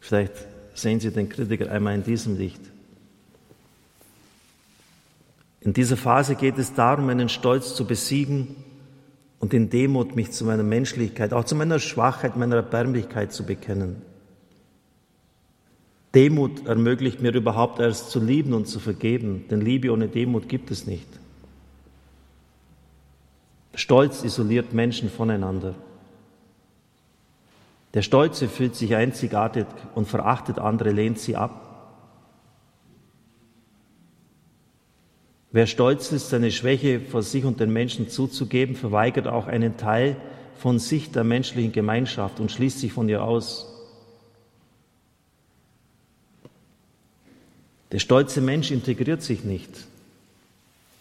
Vielleicht 0.00 0.32
sehen 0.74 1.00
Sie 1.00 1.10
den 1.10 1.28
Kritiker 1.28 1.70
einmal 1.70 1.94
in 1.94 2.04
diesem 2.04 2.36
Licht. 2.36 2.60
In 5.60 5.72
dieser 5.72 5.96
Phase 5.96 6.36
geht 6.36 6.58
es 6.58 6.74
darum, 6.74 7.06
meinen 7.06 7.28
Stolz 7.28 7.74
zu 7.74 7.86
besiegen 7.86 8.54
und 9.40 9.52
in 9.52 9.68
Demut 9.68 10.14
mich 10.14 10.30
zu 10.30 10.44
meiner 10.44 10.62
Menschlichkeit, 10.62 11.32
auch 11.32 11.44
zu 11.44 11.56
meiner 11.56 11.80
Schwachheit, 11.80 12.36
meiner 12.36 12.56
Erbärmlichkeit 12.56 13.32
zu 13.32 13.44
bekennen. 13.44 14.02
Demut 16.14 16.66
ermöglicht 16.66 17.20
mir 17.20 17.34
überhaupt 17.34 17.78
erst 17.80 18.10
zu 18.10 18.20
lieben 18.20 18.54
und 18.54 18.66
zu 18.66 18.80
vergeben, 18.80 19.44
denn 19.50 19.60
Liebe 19.60 19.92
ohne 19.92 20.08
Demut 20.08 20.48
gibt 20.48 20.70
es 20.70 20.86
nicht. 20.86 21.08
Stolz 23.74 24.24
isoliert 24.24 24.72
Menschen 24.72 25.10
voneinander. 25.10 25.74
Der 27.96 28.02
Stolze 28.02 28.46
fühlt 28.46 28.76
sich 28.76 28.94
einzigartig 28.94 29.64
und 29.94 30.06
verachtet 30.06 30.58
andere, 30.58 30.90
lehnt 30.90 31.18
sie 31.18 31.34
ab. 31.34 31.62
Wer 35.50 35.66
stolz 35.66 36.12
ist, 36.12 36.28
seine 36.28 36.50
Schwäche 36.50 37.00
vor 37.00 37.22
sich 37.22 37.46
und 37.46 37.58
den 37.58 37.72
Menschen 37.72 38.10
zuzugeben, 38.10 38.76
verweigert 38.76 39.26
auch 39.26 39.46
einen 39.46 39.78
Teil 39.78 40.16
von 40.58 40.78
sich 40.78 41.10
der 41.10 41.24
menschlichen 41.24 41.72
Gemeinschaft 41.72 42.38
und 42.38 42.52
schließt 42.52 42.80
sich 42.80 42.92
von 42.92 43.08
ihr 43.08 43.24
aus. 43.24 43.66
Der 47.92 47.98
stolze 47.98 48.42
Mensch 48.42 48.72
integriert 48.72 49.22
sich 49.22 49.42
nicht. 49.42 49.86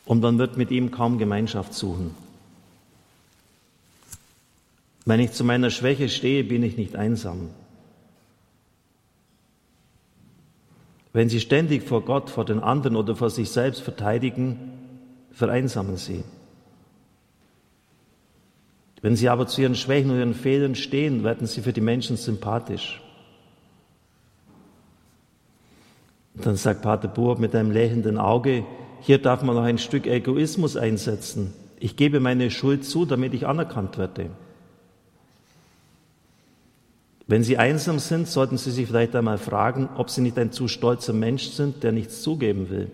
und 0.06 0.22
man 0.22 0.38
wird 0.38 0.56
mit 0.56 0.72
ihm 0.72 0.92
kaum 0.92 1.18
Gemeinschaft 1.18 1.74
suchen. 1.74 2.25
Wenn 5.06 5.20
ich 5.20 5.32
zu 5.32 5.44
meiner 5.44 5.70
Schwäche 5.70 6.10
stehe, 6.10 6.44
bin 6.44 6.64
ich 6.64 6.78
nicht 6.78 6.96
einsam. 6.96 7.52
Wenn 11.14 11.30
Sie 11.30 11.40
ständig 11.40 11.84
vor 11.84 12.04
Gott, 12.04 12.30
vor 12.30 12.44
den 12.44 12.60
anderen 12.60 12.96
oder 12.96 13.16
vor 13.16 13.30
sich 13.30 13.50
selbst 13.50 13.82
verteidigen, 13.82 14.74
vereinsamen 15.32 15.96
Sie. 15.96 16.24
Wenn 19.02 19.16
Sie 19.16 19.30
aber 19.30 19.46
zu 19.46 19.62
Ihren 19.62 19.76
Schwächen 19.76 20.10
und 20.10 20.18
Ihren 20.18 20.34
Fehlern 20.34 20.76
stehen, 20.76 21.24
werden 21.24 21.46
Sie 21.46 21.62
für 21.62 21.72
die 21.72 21.82
Menschen 21.82 22.18
sympathisch. 22.18 23.02
Und 26.34 26.46
dann 26.46 26.56
sagt 26.58 26.82
Pater 26.82 27.08
Buhr 27.08 27.40
mit 27.40 27.56
einem 27.56 27.72
lächelnden 27.72 28.18
Auge, 28.18 28.66
hier 29.02 29.20
darf 29.20 29.44
man 29.44 29.56
noch 29.56 29.64
ein 29.64 29.78
Stück 29.78 30.08
Egoismus 30.08 30.76
einsetzen. 30.76 31.54
Ich 31.80 31.96
gebe 31.96 32.20
meine 32.20 32.50
Schuld 32.50 32.84
zu, 32.84 33.06
damit 33.06 33.34
ich 33.36 33.46
anerkannt 33.46 33.98
werde. 33.98 34.32
Wenn 37.28 37.44
Sie 37.44 37.58
einsam 37.58 38.00
sind, 38.00 38.28
sollten 38.28 38.58
Sie 38.58 38.72
sich 38.72 38.88
vielleicht 38.88 39.16
einmal 39.16 39.38
fragen, 39.38 39.90
ob 39.98 40.10
Sie 40.10 40.22
nicht 40.22 40.38
ein 40.38 40.52
zu 40.52 40.68
stolzer 40.68 41.14
Mensch 41.14 41.50
sind, 41.50 41.84
der 41.84 41.92
nichts 41.92 42.22
zugeben 42.22 42.70
will. 42.70 42.92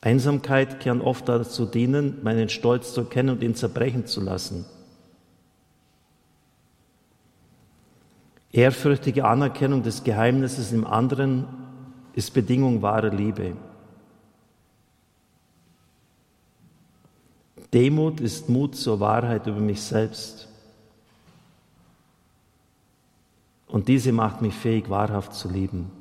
Einsamkeit 0.00 0.80
kann 0.80 1.02
oft 1.02 1.28
dazu 1.28 1.66
dienen, 1.66 2.22
meinen 2.22 2.48
Stolz 2.48 2.94
zu 2.94 3.02
erkennen 3.02 3.30
und 3.30 3.42
ihn 3.42 3.54
zerbrechen 3.54 4.06
zu 4.06 4.22
lassen. 4.22 4.64
Ehrfürchtige 8.50 9.26
Anerkennung 9.26 9.82
des 9.82 10.02
Geheimnisses 10.02 10.72
im 10.72 10.86
anderen 10.86 11.46
ist 12.14 12.32
Bedingung 12.32 12.80
wahrer 12.80 13.10
Liebe. 13.10 13.56
Demut 17.72 18.20
ist 18.20 18.48
Mut 18.48 18.74
zur 18.74 19.00
Wahrheit 19.00 19.46
über 19.46 19.60
mich 19.60 19.80
selbst. 19.82 20.48
Und 23.68 23.86
diese 23.86 24.10
macht 24.10 24.42
mich 24.42 24.54
fähig, 24.54 24.90
wahrhaft 24.90 25.34
zu 25.34 25.48
lieben. 25.48 25.92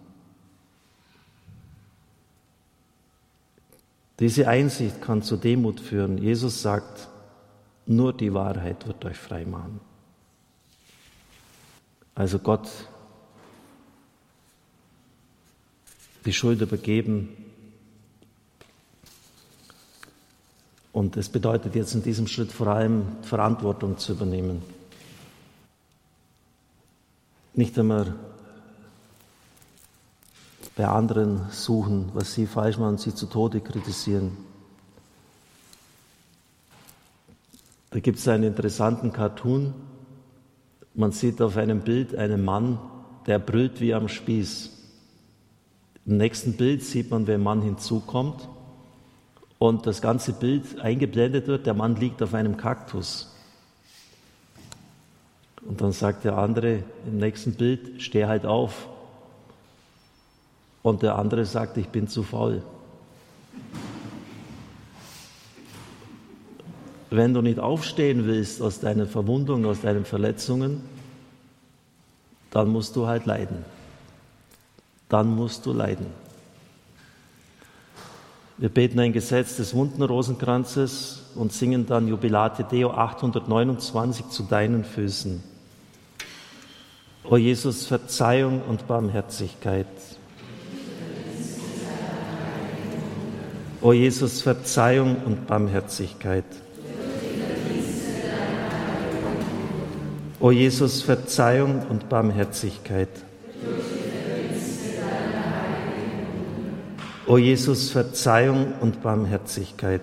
Diese 4.20 4.48
Einsicht 4.48 5.02
kann 5.02 5.22
zu 5.22 5.38
Demut 5.38 5.80
führen. 5.80 6.18
Jesus 6.18 6.62
sagt, 6.62 7.08
nur 7.86 8.12
die 8.14 8.34
Wahrheit 8.34 8.86
wird 8.88 9.06
euch 9.06 9.18
frei 9.18 9.46
machen. 9.46 9.80
Also 12.16 12.40
Gott 12.40 12.70
die 16.26 16.34
Schuld 16.34 16.62
übergeben, 16.62 17.30
Und 20.92 21.18
es 21.18 21.30
bedeutet 21.30 21.76
jetzt 21.76 21.94
in 21.94 22.04
diesem 22.04 22.28
Schritt 22.28 22.52
vor 22.52 22.68
allem 22.68 23.04
Verantwortung 23.22 23.98
zu 23.98 24.14
übernehmen. 24.14 24.62
Nicht 27.54 27.78
immer 27.78 28.16
bei 30.76 30.88
anderen 30.88 31.50
suchen, 31.52 32.10
was 32.14 32.34
sie 32.34 32.48
falsch 32.48 32.78
machen 32.78 32.98
sie 32.98 33.14
zu 33.14 33.26
Tode 33.28 33.60
kritisieren. 33.60 34.38
Da 37.92 38.00
gibt 38.00 38.20
es 38.20 38.28
einen 38.28 38.44
interessanten 38.44 39.12
Cartoon. 39.12 39.74
Man 40.94 41.12
sieht 41.12 41.42
auf 41.42 41.58
einem 41.58 41.82
Bild 41.82 42.16
einen 42.16 42.44
Mann, 42.46 42.80
der 43.26 43.40
brüllt 43.40 43.82
wie 43.82 43.94
am 43.94 44.08
Spieß. 44.08 44.70
Im 46.06 46.18
nächsten 46.18 46.54
Bild 46.54 46.84
sieht 46.84 47.12
man, 47.12 47.28
ein 47.28 47.42
Mann 47.42 47.62
hinzukommt 47.62 48.48
und 49.60 49.86
das 49.86 50.02
ganze 50.02 50.32
Bild 50.32 50.80
eingeblendet 50.80 51.48
wird, 51.48 51.66
der 51.66 51.74
Mann 51.74 51.98
liegt 51.98 52.24
auf 52.24 52.34
einem 52.34 52.56
Kaktus. 52.56 53.30
Und 55.62 55.82
dann 55.82 55.92
sagt 55.92 56.24
der 56.24 56.38
andere 56.38 56.84
im 57.06 57.18
nächsten 57.18 57.54
Bild, 57.54 58.02
steh 58.02 58.26
halt 58.26 58.46
auf. 58.46 58.88
Und 60.82 61.04
der 61.04 61.18
andere 61.18 61.46
sagt, 61.46 61.78
ich 61.78 61.90
bin 61.90 62.08
zu 62.08 62.24
faul. 62.24 62.64
Wenn 67.10 67.34
du 67.34 67.42
nicht 67.42 67.60
aufstehen 67.60 68.26
willst 68.26 68.62
aus 68.62 68.80
deinen 68.80 69.08
Verwundungen, 69.08 69.66
aus 69.66 69.82
deinen 69.82 70.06
Verletzungen, 70.06 70.82
dann 72.52 72.70
musst 72.70 72.96
du 72.96 73.08
halt 73.08 73.26
leiden. 73.26 73.66
Dann 75.10 75.36
musst 75.36 75.66
du 75.66 75.74
leiden. 75.74 76.29
Wir 78.60 78.68
beten 78.68 79.00
ein 79.00 79.14
Gesetz 79.14 79.56
des 79.56 79.74
Wundenrosenkranzes 79.74 81.24
und 81.36 81.54
singen 81.54 81.86
dann 81.86 82.10
Jubilate 82.10 82.66
Deo 82.66 82.92
829 82.92 84.28
zu 84.28 84.44
deinen 84.44 84.84
Füßen. 84.84 85.42
O 87.24 87.38
Jesus, 87.38 87.86
Verzeihung 87.86 88.62
und 88.68 88.86
Barmherzigkeit. 88.86 89.88
O 93.80 93.94
Jesus, 93.94 94.42
Verzeihung 94.42 95.16
und 95.26 95.48
Barmherzigkeit. 95.48 96.44
O 100.42 100.52
Jesus, 100.52 101.02
Verzeihung 101.02 101.88
und 101.88 102.10
Barmherzigkeit. 102.10 103.08
O 107.30 107.38
Jesus, 107.38 107.92
Verzeihung 107.92 108.74
und 108.82 109.04
Barmherzigkeit. 109.04 110.02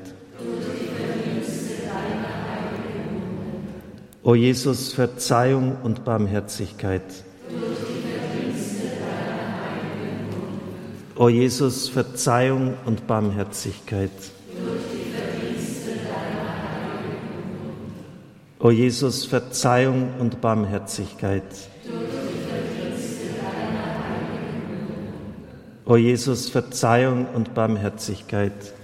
O 4.22 4.36
Jesus, 4.36 4.92
Verzeihung 4.92 5.76
und 5.82 6.04
Barmherzigkeit. 6.04 7.02
O 11.16 11.28
Jesus, 11.28 11.88
Verzeihung 11.88 12.74
und 12.84 13.08
Barmherzigkeit. 13.08 14.10
O 18.60 18.70
Jesus, 18.70 19.24
Verzeihung 19.24 20.10
und 20.20 20.40
Barmherzigkeit. 20.40 21.42
O 25.88 25.96
Jesus, 25.96 26.48
Verzeihung 26.48 27.26
und 27.32 27.54
Barmherzigkeit. 27.54 28.74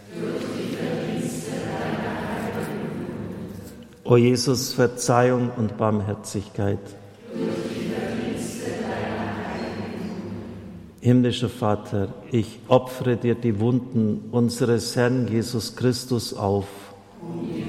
O 4.05 4.17
Jesus, 4.17 4.73
Verzeihung 4.73 5.51
und 5.57 5.77
Barmherzigkeit. 5.77 6.79
Himmlischer 11.01 11.49
Vater, 11.49 12.15
ich 12.31 12.61
opfere 12.69 13.17
dir 13.17 13.35
die 13.35 13.59
Wunden 13.59 14.29
unseres 14.31 14.95
Herrn 14.95 15.27
Jesus 15.27 15.75
Christus 15.75 16.33
auf. 16.33 16.69
Um 17.21 17.62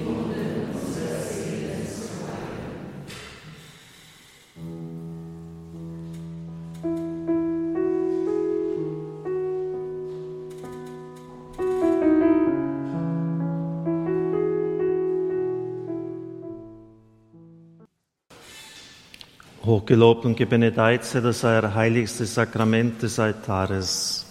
Hochgelobt 19.84 20.24
und 20.24 20.38
gebenedeit 20.38 21.04
sei 21.04 21.19
das 21.19 21.43
euer 21.43 21.76
heiligstes 21.76 22.36
Sakrament 22.36 23.02
des 23.02 23.19
Altares. 23.19 24.26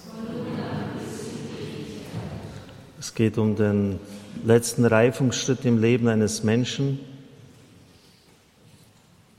Es 2.99 3.15
geht 3.15 3.37
um 3.37 3.55
den 3.55 3.99
letzten 4.47 4.87
Reifungsschritt 4.87 5.67
im 5.67 5.79
Leben 5.79 6.09
eines 6.09 6.43
Menschen. 6.43 7.01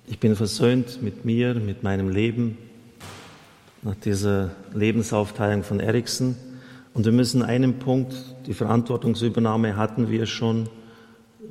Ich 0.06 0.20
bin 0.20 0.36
versöhnt 0.36 1.02
mit 1.02 1.26
mir, 1.26 1.56
mit 1.56 1.82
meinem 1.82 2.10
Leben, 2.10 2.60
nach 3.82 3.96
dieser 3.96 4.52
Lebensaufteilung 4.76 5.64
von 5.64 5.80
Eriksen. 5.80 6.38
Und 6.94 7.06
wir 7.06 7.12
müssen 7.12 7.42
einen 7.42 7.80
Punkt, 7.80 8.14
die 8.46 8.54
Verantwortungsübernahme 8.54 9.78
hatten 9.78 10.12
wir 10.12 10.28
schon, 10.28 10.70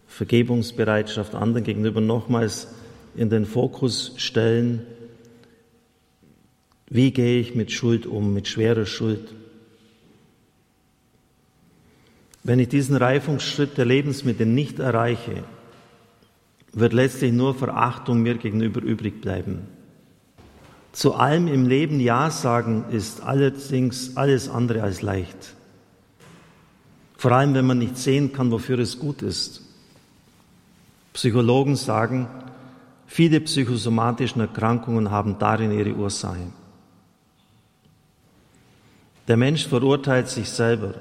Vergebungsbereitschaft 0.07 1.35
anderen 1.35 1.65
gegenüber 1.65 2.01
nochmals 2.01 2.69
in 3.15 3.31
den 3.31 3.47
Fokus 3.47 4.13
stellen, 4.17 4.87
wie 6.89 7.11
gehe 7.11 7.41
ich 7.41 7.55
mit 7.55 7.73
Schuld 7.73 8.07
um, 8.07 8.35
mit 8.35 8.49
schwerer 8.49 8.87
Schuld. 8.87 9.35
Wenn 12.45 12.59
ich 12.59 12.69
diesen 12.69 12.97
Reifungsschritt 12.97 13.79
der 13.79 13.85
Lebensmittel 13.85 14.47
nicht 14.47 14.79
erreiche, 14.79 15.45
wird 16.73 16.93
letztlich 16.93 17.33
nur 17.33 17.55
Verachtung 17.55 18.23
mir 18.23 18.37
gegenüber 18.37 18.83
übrig 18.83 19.21
bleiben. 19.21 19.61
Zu 20.93 21.15
allem 21.15 21.49
im 21.49 21.67
Leben 21.67 22.01
Ja 22.01 22.31
sagen 22.31 22.85
ist 22.91 23.23
allerdings 23.23 24.17
alles 24.17 24.49
andere 24.49 24.83
als 24.83 25.01
leicht. 25.01 25.55
Vor 27.17 27.33
allem, 27.33 27.55
wenn 27.55 27.67
man 27.67 27.79
nicht 27.79 27.97
sehen 27.97 28.33
kann, 28.33 28.51
wofür 28.51 28.79
es 28.79 28.99
gut 28.99 29.23
ist. 29.23 29.63
Psychologen 31.13 31.77
sagen, 31.77 32.27
viele 33.13 33.41
psychosomatischen 33.43 34.41
Erkrankungen 34.41 35.11
haben 35.11 35.39
darin 35.39 35.71
ihre 35.71 35.95
Ursache. 35.95 36.51
Der 39.29 39.37
Mensch 39.37 39.67
verurteilt 39.69 40.29
sich 40.29 40.49
selber 40.49 40.95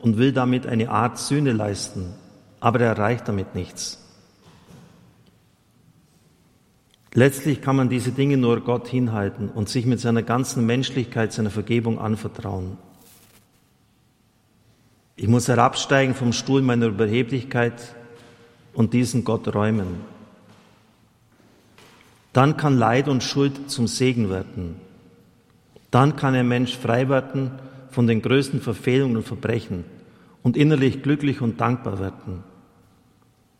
und 0.00 0.18
will 0.18 0.32
damit 0.32 0.66
eine 0.66 0.90
Art 0.90 1.18
Sühne 1.18 1.52
leisten, 1.52 2.14
aber 2.58 2.80
er 2.80 2.88
erreicht 2.88 3.28
damit 3.28 3.54
nichts. 3.54 4.02
Letztlich 7.14 7.62
kann 7.62 7.76
man 7.76 7.88
diese 7.88 8.10
Dinge 8.10 8.36
nur 8.36 8.60
Gott 8.60 8.88
hinhalten 8.88 9.48
und 9.48 9.68
sich 9.68 9.86
mit 9.86 10.00
seiner 10.00 10.24
ganzen 10.24 10.66
Menschlichkeit 10.66 11.32
seiner 11.32 11.50
Vergebung 11.50 12.00
anvertrauen. 12.00 12.76
Ich 15.14 15.28
muss 15.28 15.46
herabsteigen 15.46 16.16
vom 16.16 16.32
Stuhl 16.32 16.60
meiner 16.60 16.86
Überheblichkeit 16.86 17.94
und 18.74 18.92
diesen 18.94 19.22
Gott 19.22 19.54
räumen. 19.54 20.15
Dann 22.36 22.56
kann 22.56 22.76
Leid 22.78 23.08
und 23.08 23.22
Schuld 23.22 23.70
zum 23.70 23.86
Segen 23.86 24.28
werden. 24.28 24.76
Dann 25.90 26.16
kann 26.16 26.34
ein 26.34 26.48
Mensch 26.48 26.76
frei 26.76 27.08
werden 27.08 27.50
von 27.90 28.06
den 28.06 28.20
größten 28.20 28.60
Verfehlungen 28.60 29.16
und 29.16 29.26
Verbrechen 29.26 29.84
und 30.42 30.56
innerlich 30.56 31.02
glücklich 31.02 31.40
und 31.40 31.60
dankbar 31.60 31.98
werden. 31.98 32.44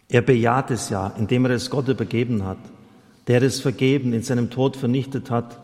Er 0.08 0.22
bejaht 0.22 0.70
es 0.70 0.90
ja, 0.90 1.12
indem 1.18 1.46
er 1.46 1.52
es 1.52 1.70
Gott 1.70 1.88
übergeben 1.88 2.44
hat 2.44 2.58
der 3.26 3.42
es 3.42 3.60
vergeben, 3.60 4.12
in 4.12 4.22
seinem 4.22 4.50
Tod 4.50 4.76
vernichtet 4.76 5.30
hat 5.30 5.58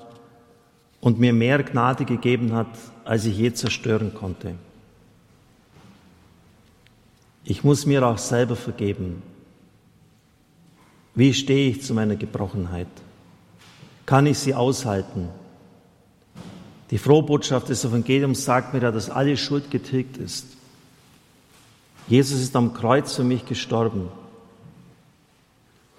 und 1.00 1.18
mir 1.18 1.32
mehr 1.32 1.62
Gnade 1.62 2.04
gegeben 2.04 2.52
hat, 2.52 2.68
als 3.04 3.24
ich 3.24 3.36
je 3.36 3.52
zerstören 3.52 4.14
konnte. 4.14 4.54
Ich 7.44 7.64
muss 7.64 7.86
mir 7.86 8.06
auch 8.06 8.18
selber 8.18 8.56
vergeben. 8.56 9.22
Wie 11.14 11.34
stehe 11.34 11.70
ich 11.70 11.82
zu 11.82 11.94
meiner 11.94 12.16
Gebrochenheit? 12.16 12.88
Kann 14.06 14.26
ich 14.26 14.38
sie 14.38 14.54
aushalten? 14.54 15.28
Die 16.90 16.98
Frohbotschaft 16.98 17.68
des 17.68 17.84
Evangeliums 17.84 18.44
sagt 18.44 18.74
mir 18.74 18.82
ja, 18.82 18.90
dass 18.90 19.08
alle 19.08 19.36
Schuld 19.36 19.70
getilgt 19.70 20.18
ist. 20.18 20.46
Jesus 22.06 22.40
ist 22.40 22.54
am 22.56 22.74
Kreuz 22.74 23.14
für 23.14 23.24
mich 23.24 23.46
gestorben. 23.46 24.08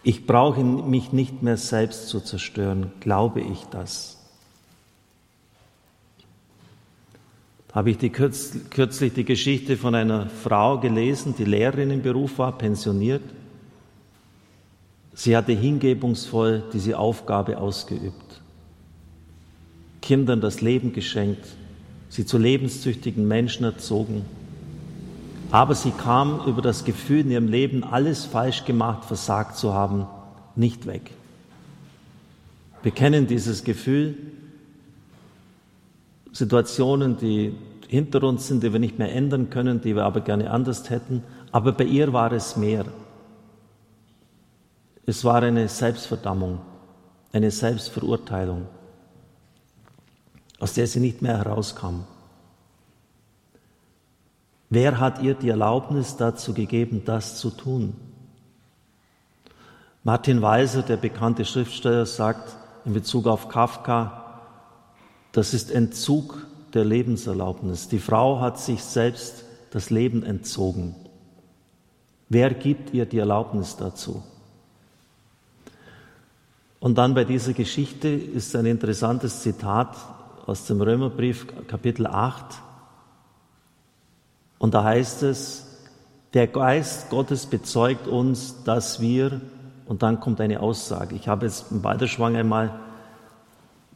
Ich 0.03 0.27
brauche 0.27 0.63
mich 0.63 1.13
nicht 1.13 1.41
mehr 1.41 1.57
selbst 1.57 2.09
zu 2.09 2.19
zerstören, 2.19 2.91
glaube 2.99 3.41
ich 3.41 3.63
das. 3.71 4.17
Habe 7.73 7.89
ich 7.89 7.97
die 7.97 8.11
kürzlich 8.11 9.13
die 9.13 9.25
Geschichte 9.25 9.77
von 9.77 9.95
einer 9.95 10.29
Frau 10.29 10.79
gelesen, 10.79 11.33
die 11.35 11.45
Lehrerin 11.45 11.89
im 11.89 12.03
Beruf 12.03 12.37
war, 12.37 12.55
pensioniert. 12.55 13.23
Sie 15.13 15.37
hatte 15.37 15.53
hingebungsvoll 15.53 16.63
diese 16.73 16.97
Aufgabe 16.97 17.57
ausgeübt, 17.57 18.41
Kindern 20.01 20.41
das 20.41 20.61
Leben 20.61 20.93
geschenkt, 20.93 21.45
sie 22.09 22.25
zu 22.25 22.37
lebenszüchtigen 22.37 23.27
Menschen 23.27 23.63
erzogen 23.63 24.25
aber 25.53 25.75
sie 25.75 25.91
kam 25.91 26.41
über 26.47 26.63
das 26.63 26.83
Gefühl, 26.83 27.19
in 27.19 27.29
ihrem 27.29 27.47
Leben 27.47 27.83
alles 27.83 28.25
falsch 28.25 28.65
gemacht, 28.65 29.05
versagt 29.05 29.55
zu 29.55 29.71
haben, 29.71 30.07
nicht 30.55 30.87
weg. 30.87 31.11
Wir 32.81 32.91
kennen 32.91 33.27
dieses 33.27 33.63
Gefühl, 33.63 34.17
Situationen, 36.31 37.17
die 37.17 37.53
hinter 37.87 38.23
uns 38.23 38.47
sind, 38.47 38.63
die 38.63 38.73
wir 38.73 38.79
nicht 38.79 38.97
mehr 38.97 39.13
ändern 39.13 39.51
können, 39.51 39.79
die 39.79 39.95
wir 39.95 40.05
aber 40.05 40.21
gerne 40.21 40.49
anders 40.49 40.89
hätten. 40.89 41.21
Aber 41.51 41.71
bei 41.71 41.83
ihr 41.83 42.13
war 42.13 42.31
es 42.31 42.57
mehr. 42.57 42.85
Es 45.05 45.25
war 45.25 45.43
eine 45.43 45.67
Selbstverdammung, 45.67 46.59
eine 47.33 47.51
Selbstverurteilung, 47.51 48.67
aus 50.59 50.73
der 50.73 50.87
sie 50.87 51.01
nicht 51.01 51.21
mehr 51.21 51.37
herauskam. 51.37 52.05
Wer 54.69 54.99
hat 54.99 55.21
ihr 55.21 55.33
die 55.35 55.49
Erlaubnis 55.49 56.15
dazu 56.15 56.53
gegeben, 56.53 57.03
das 57.05 57.37
zu 57.37 57.49
tun? 57.49 57.95
Martin 60.03 60.41
Weiser, 60.41 60.81
der 60.81 60.97
bekannte 60.97 61.45
Schriftsteller, 61.45 62.05
sagt 62.05 62.55
in 62.85 62.93
Bezug 62.93 63.27
auf 63.27 63.49
Kafka, 63.49 64.41
das 65.31 65.53
ist 65.53 65.69
Entzug 65.69 66.47
der 66.73 66.85
Lebenserlaubnis. 66.85 67.87
Die 67.89 67.99
Frau 67.99 68.39
hat 68.39 68.59
sich 68.59 68.83
selbst 68.83 69.45
das 69.71 69.89
Leben 69.89 70.23
entzogen. 70.23 70.95
Wer 72.29 72.53
gibt 72.53 72.93
ihr 72.93 73.05
die 73.05 73.19
Erlaubnis 73.19 73.75
dazu? 73.75 74.23
Und 76.83 76.97
dann 76.97 77.13
bei 77.13 77.23
dieser 77.23 77.53
Geschichte 77.53 78.09
ist 78.09 78.53
ein 78.57 78.65
interessantes 78.65 79.41
Zitat 79.41 79.95
aus 80.45 80.65
dem 80.65 80.81
Römerbrief 80.81 81.47
Kapitel 81.65 82.05
8. 82.05 82.43
Und 84.57 84.73
da 84.73 84.83
heißt 84.83 85.23
es, 85.23 85.79
der 86.33 86.47
Geist 86.47 87.09
Gottes 87.09 87.45
bezeugt 87.45 88.09
uns, 88.09 88.65
dass 88.65 88.99
wir, 88.99 89.39
und 89.85 90.03
dann 90.03 90.19
kommt 90.19 90.41
eine 90.41 90.59
Aussage. 90.59 91.15
Ich 91.15 91.29
habe 91.29 91.45
jetzt 91.45 91.71
im 91.71 91.81
Balderschwang 91.81 92.35
einmal 92.35 92.77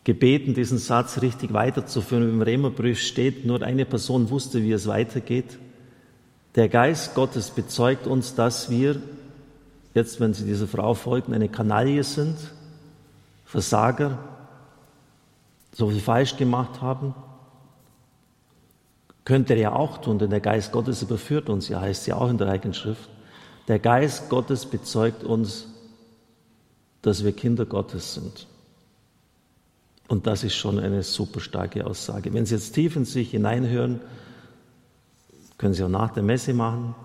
gebeten, 0.05 0.53
diesen 0.53 0.77
Satz 0.77 1.21
richtig 1.21 1.51
weiterzuführen. 1.51 2.29
Im 2.29 2.41
Römerbrief 2.41 3.01
steht, 3.01 3.45
nur 3.45 3.61
eine 3.63 3.83
Person 3.83 4.29
wusste, 4.29 4.63
wie 4.63 4.71
es 4.71 4.87
weitergeht. 4.87 5.59
Der 6.55 6.69
Geist 6.69 7.15
Gottes 7.15 7.49
bezeugt 7.49 8.07
uns, 8.07 8.33
dass 8.35 8.69
wir, 8.69 8.95
jetzt 9.93 10.21
wenn 10.21 10.33
Sie 10.33 10.45
dieser 10.45 10.67
Frau 10.67 10.93
folgen, 10.93 11.33
eine 11.33 11.49
Kanaille 11.49 12.05
sind, 12.05 12.37
Versager, 13.47 14.19
so 15.71 15.89
viel 15.89 16.01
falsch 16.01 16.35
gemacht 16.35 16.81
haben, 16.81 17.15
könnte 19.23 19.53
er 19.53 19.59
ja 19.59 19.71
auch 19.73 19.99
tun, 19.99 20.19
denn 20.19 20.29
der 20.29 20.41
Geist 20.41 20.73
Gottes 20.73 21.01
überführt 21.01 21.49
uns, 21.49 21.69
ja 21.69 21.79
heißt 21.79 22.07
ja 22.07 22.17
auch 22.17 22.29
in 22.29 22.37
der 22.37 22.49
Heiligen 22.49 22.73
Schrift. 22.73 23.09
Der 23.69 23.79
Geist 23.79 24.29
Gottes 24.29 24.65
bezeugt 24.65 25.23
uns, 25.23 25.67
dass 27.01 27.23
wir 27.23 27.31
Kinder 27.31 27.65
Gottes 27.65 28.15
sind. 28.15 28.47
Und 30.09 30.27
das 30.27 30.43
ist 30.43 30.55
schon 30.55 30.77
eine 30.77 31.03
super 31.03 31.39
starke 31.39 31.85
Aussage. 31.85 32.33
Wenn 32.33 32.45
Sie 32.45 32.55
jetzt 32.55 32.73
tief 32.73 32.97
in 32.97 33.05
sich 33.05 33.31
hineinhören, 33.31 34.01
können 35.57 35.73
Sie 35.73 35.83
auch 35.83 35.89
nach 35.89 36.11
der 36.11 36.23
Messe 36.23 36.53
machen. 36.53 36.95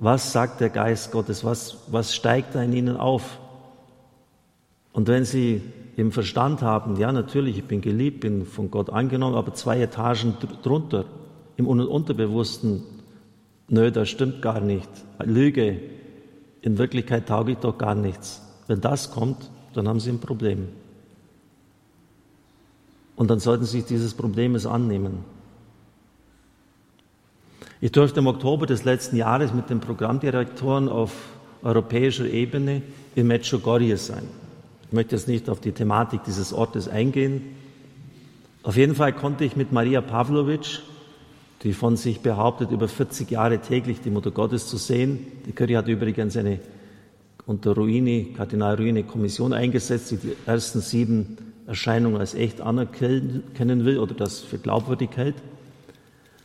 Was 0.00 0.32
sagt 0.32 0.60
der 0.60 0.70
Geist 0.70 1.12
Gottes? 1.12 1.44
Was, 1.44 1.78
was 1.88 2.14
steigt 2.14 2.56
da 2.56 2.62
in 2.62 2.72
Ihnen 2.72 2.96
auf? 2.96 3.38
Und 4.92 5.08
wenn 5.08 5.24
Sie 5.24 5.60
im 5.96 6.12
Verstand 6.12 6.60
haben, 6.60 6.96
ja, 6.96 7.10
natürlich, 7.10 7.56
ich 7.56 7.64
bin 7.64 7.80
geliebt, 7.80 8.20
bin 8.20 8.44
von 8.44 8.70
Gott 8.70 8.90
angenommen, 8.90 9.34
aber 9.34 9.54
zwei 9.54 9.80
Etagen 9.80 10.36
drunter, 10.62 11.06
im 11.56 11.66
Unterbewussten, 11.66 12.82
nö, 13.68 13.90
das 13.90 14.10
stimmt 14.10 14.42
gar 14.42 14.60
nicht, 14.60 14.88
Lüge, 15.24 15.80
in 16.60 16.76
Wirklichkeit 16.76 17.26
tauge 17.28 17.52
ich 17.52 17.58
doch 17.58 17.78
gar 17.78 17.94
nichts. 17.94 18.42
Wenn 18.66 18.80
das 18.82 19.10
kommt, 19.10 19.50
dann 19.72 19.88
haben 19.88 20.00
Sie 20.00 20.10
ein 20.10 20.20
Problem. 20.20 20.68
Und 23.14 23.30
dann 23.30 23.40
sollten 23.40 23.64
Sie 23.64 23.78
sich 23.78 23.86
dieses 23.86 24.12
Problems 24.12 24.66
annehmen. 24.66 25.24
Ich 27.80 27.92
durfte 27.92 28.20
im 28.20 28.26
Oktober 28.26 28.66
des 28.66 28.84
letzten 28.84 29.16
Jahres 29.16 29.54
mit 29.54 29.70
den 29.70 29.80
Programmdirektoren 29.80 30.88
auf 30.90 31.12
europäischer 31.62 32.26
Ebene 32.26 32.82
in 33.14 33.26
Medjugorje 33.26 33.96
sein. 33.96 34.24
Ich 34.88 34.92
möchte 34.92 35.16
jetzt 35.16 35.26
nicht 35.26 35.50
auf 35.50 35.60
die 35.60 35.72
Thematik 35.72 36.22
dieses 36.24 36.52
Ortes 36.52 36.88
eingehen. 36.88 37.42
Auf 38.62 38.76
jeden 38.76 38.94
Fall 38.94 39.12
konnte 39.12 39.44
ich 39.44 39.56
mit 39.56 39.72
Maria 39.72 40.00
Pavlovic, 40.00 40.80
die 41.62 41.72
von 41.72 41.96
sich 41.96 42.20
behauptet, 42.20 42.70
über 42.70 42.86
40 42.86 43.28
Jahre 43.30 43.58
täglich 43.58 44.00
die 44.00 44.10
Mutter 44.10 44.30
Gottes 44.30 44.68
zu 44.68 44.76
sehen. 44.76 45.26
Die 45.46 45.52
Kirche 45.52 45.78
hat 45.78 45.88
übrigens 45.88 46.36
eine 46.36 46.60
unter 47.46 47.74
Ruini, 47.74 48.34
Kardinal 48.36 48.76
Ruini 48.76 49.02
Kommission 49.02 49.52
eingesetzt, 49.52 50.12
die 50.12 50.16
die 50.16 50.36
ersten 50.46 50.80
sieben 50.80 51.36
Erscheinungen 51.66 52.20
als 52.20 52.34
echt 52.34 52.60
anerkennen 52.60 53.84
will 53.84 53.98
oder 53.98 54.14
das 54.14 54.40
für 54.40 54.58
glaubwürdig 54.58 55.10
hält, 55.16 55.36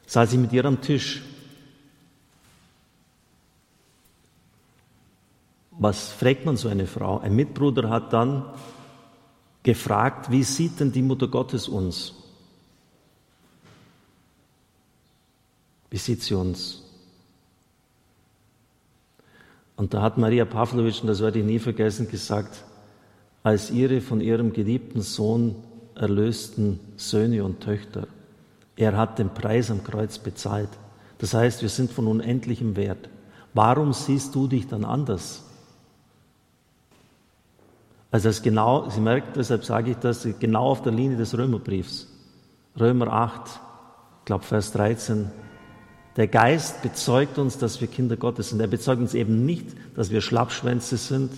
saß 0.07 0.33
ich 0.33 0.39
mit 0.39 0.51
ihr 0.53 0.65
am 0.65 0.81
Tisch. 0.81 1.21
Was 5.81 6.11
fragt 6.11 6.45
man 6.45 6.57
so 6.57 6.69
eine 6.69 6.85
Frau? 6.85 7.17
Ein 7.17 7.35
Mitbruder 7.35 7.89
hat 7.89 8.13
dann 8.13 8.45
gefragt, 9.63 10.29
wie 10.29 10.43
sieht 10.43 10.79
denn 10.79 10.91
die 10.91 11.01
Mutter 11.01 11.27
Gottes 11.27 11.67
uns? 11.67 12.13
Wie 15.89 15.97
sieht 15.97 16.21
sie 16.21 16.35
uns? 16.35 16.83
Und 19.75 19.95
da 19.95 20.03
hat 20.03 20.19
Maria 20.19 20.45
Pavlovic, 20.45 21.01
und 21.01 21.07
das 21.07 21.19
werde 21.19 21.39
ich 21.39 21.45
nie 21.45 21.57
vergessen, 21.57 22.07
gesagt, 22.07 22.63
als 23.41 23.71
ihre 23.71 24.01
von 24.01 24.21
ihrem 24.21 24.53
geliebten 24.53 25.01
Sohn 25.01 25.55
erlösten 25.95 26.79
Söhne 26.95 27.43
und 27.43 27.59
Töchter. 27.59 28.07
Er 28.75 28.95
hat 28.95 29.17
den 29.17 29.33
Preis 29.33 29.71
am 29.71 29.83
Kreuz 29.83 30.19
bezahlt. 30.19 30.69
Das 31.17 31.33
heißt, 31.33 31.63
wir 31.63 31.69
sind 31.69 31.91
von 31.91 32.05
unendlichem 32.05 32.75
Wert. 32.75 33.09
Warum 33.55 33.93
siehst 33.93 34.35
du 34.35 34.45
dich 34.45 34.67
dann 34.67 34.85
anders? 34.85 35.45
Also 38.11 38.27
das 38.27 38.41
genau, 38.41 38.89
Sie 38.89 38.99
merken, 38.99 39.31
deshalb 39.35 39.63
sage 39.63 39.91
ich 39.91 39.97
das, 39.97 40.27
genau 40.39 40.65
auf 40.65 40.81
der 40.81 40.91
Linie 40.91 41.17
des 41.17 41.37
Römerbriefs. 41.37 42.07
Römer 42.77 43.07
8, 43.07 43.41
ich 44.19 44.25
glaube 44.25 44.43
Vers 44.43 44.73
13. 44.73 45.31
Der 46.17 46.27
Geist 46.27 46.81
bezeugt 46.81 47.37
uns, 47.37 47.57
dass 47.57 47.79
wir 47.79 47.87
Kinder 47.87 48.17
Gottes 48.17 48.49
sind. 48.49 48.59
Er 48.59 48.67
bezeugt 48.67 49.01
uns 49.01 49.13
eben 49.13 49.45
nicht, 49.45 49.65
dass 49.95 50.11
wir 50.11 50.19
Schlappschwänze 50.19 50.97
sind, 50.97 51.31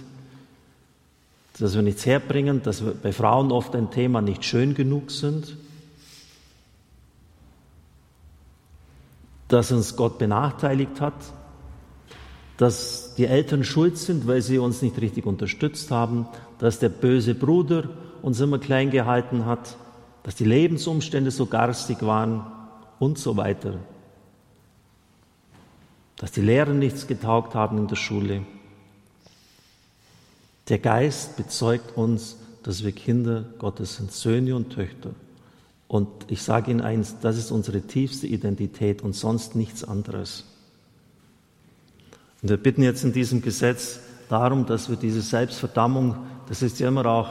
dass 1.60 1.76
wir 1.76 1.84
nichts 1.84 2.08
herbringen, 2.08 2.64
dass 2.64 2.84
wir 2.84 2.94
bei 2.94 3.14
Frauen 3.14 3.52
oft 3.52 3.76
ein 3.76 3.92
Thema 3.92 4.22
nicht 4.22 4.44
schön 4.44 4.74
genug 4.74 5.12
sind, 5.12 5.56
dass 9.48 9.72
uns 9.72 9.96
Gott 9.96 10.18
benachteiligt 10.18 11.00
hat, 11.00 11.14
dass 12.58 13.16
die 13.16 13.26
Eltern 13.26 13.64
schuld 13.64 13.98
sind, 13.98 14.28
weil 14.28 14.42
sie 14.42 14.60
uns 14.60 14.82
nicht 14.82 15.00
richtig 15.02 15.26
unterstützt 15.26 15.92
haben, 15.92 16.28
dass 16.60 16.80
der 16.80 16.90
böse 16.90 17.36
Bruder 17.36 17.90
uns 18.22 18.40
immer 18.40 18.60
klein 18.60 18.92
gehalten 18.92 19.46
hat, 19.46 19.78
dass 20.24 20.36
die 20.36 20.46
Lebensumstände 20.46 21.32
so 21.32 21.46
garstig 21.46 22.02
waren 22.02 22.46
und 23.00 23.18
so 23.18 23.36
weiter, 23.36 23.80
dass 26.18 26.32
die 26.32 26.42
Lehrer 26.42 26.74
nichts 26.74 27.08
getaugt 27.08 27.56
haben 27.56 27.78
in 27.78 27.88
der 27.88 27.98
Schule. 27.98 28.44
Der 30.70 30.80
Geist 30.80 31.36
bezeugt 31.36 31.98
uns, 31.98 32.38
dass 32.64 32.86
wir 32.86 32.94
Kinder 32.94 33.44
Gottes 33.60 33.98
sind, 33.98 34.12
Söhne 34.14 34.56
und 34.56 34.70
Töchter. 34.70 35.10
Und 35.90 36.08
ich 36.30 36.42
sage 36.42 36.72
Ihnen 36.72 36.80
eins, 36.80 37.18
das 37.20 37.38
ist 37.38 37.52
unsere 37.52 37.82
tiefste 37.82 38.26
Identität 38.26 39.02
und 39.02 39.14
sonst 39.14 39.56
nichts 39.56 39.84
anderes. 39.84 40.46
Und 42.44 42.50
wir 42.50 42.58
bitten 42.58 42.84
jetzt 42.84 43.06
in 43.06 43.14
diesem 43.14 43.42
Gesetz 43.42 44.02
darum, 44.28 44.66
dass 44.66 44.90
wir 44.90 44.98
diese 44.98 45.22
Selbstverdammung, 45.22 46.18
das 46.50 46.62
ist 46.62 46.78
ja 46.80 46.90
immer 46.90 47.06
auch 47.06 47.30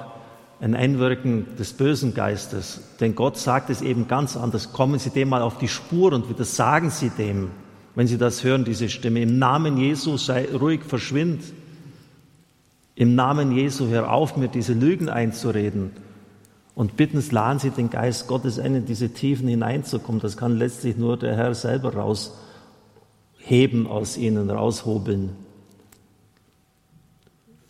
ein 0.58 0.74
Einwirken 0.74 1.54
des 1.58 1.74
bösen 1.74 2.14
Geistes, 2.14 2.80
denn 2.98 3.14
Gott 3.14 3.36
sagt 3.36 3.68
es 3.68 3.82
eben 3.82 4.08
ganz 4.08 4.38
anders. 4.38 4.72
Kommen 4.72 4.98
Sie 4.98 5.10
dem 5.10 5.28
mal 5.28 5.42
auf 5.42 5.58
die 5.58 5.68
Spur 5.68 6.14
und 6.14 6.30
wieder 6.30 6.44
sagen 6.44 6.88
Sie 6.88 7.10
dem, 7.10 7.50
wenn 7.94 8.06
Sie 8.06 8.16
das 8.16 8.42
hören, 8.42 8.64
diese 8.64 8.88
Stimme. 8.88 9.20
Im 9.20 9.38
Namen 9.38 9.76
Jesu 9.76 10.16
sei 10.16 10.48
ruhig, 10.50 10.80
verschwind. 10.82 11.42
Im 12.94 13.14
Namen 13.14 13.52
Jesu 13.52 13.88
hör 13.88 14.10
auf, 14.10 14.38
mir 14.38 14.48
diese 14.48 14.72
Lügen 14.72 15.10
einzureden 15.10 15.90
und 16.74 16.96
bitten, 16.96 17.22
laden 17.30 17.58
Sie 17.58 17.70
den 17.70 17.90
Geist 17.90 18.28
Gottes 18.28 18.58
ein, 18.58 18.76
in 18.76 18.86
diese 18.86 19.10
Tiefen 19.10 19.46
hineinzukommen. 19.46 20.22
Das 20.22 20.38
kann 20.38 20.56
letztlich 20.56 20.96
nur 20.96 21.18
der 21.18 21.36
Herr 21.36 21.54
selber 21.54 21.92
rausheben 23.43 23.86
aus 23.86 24.16
Ihnen, 24.16 24.51
raushobeln. 24.51 25.30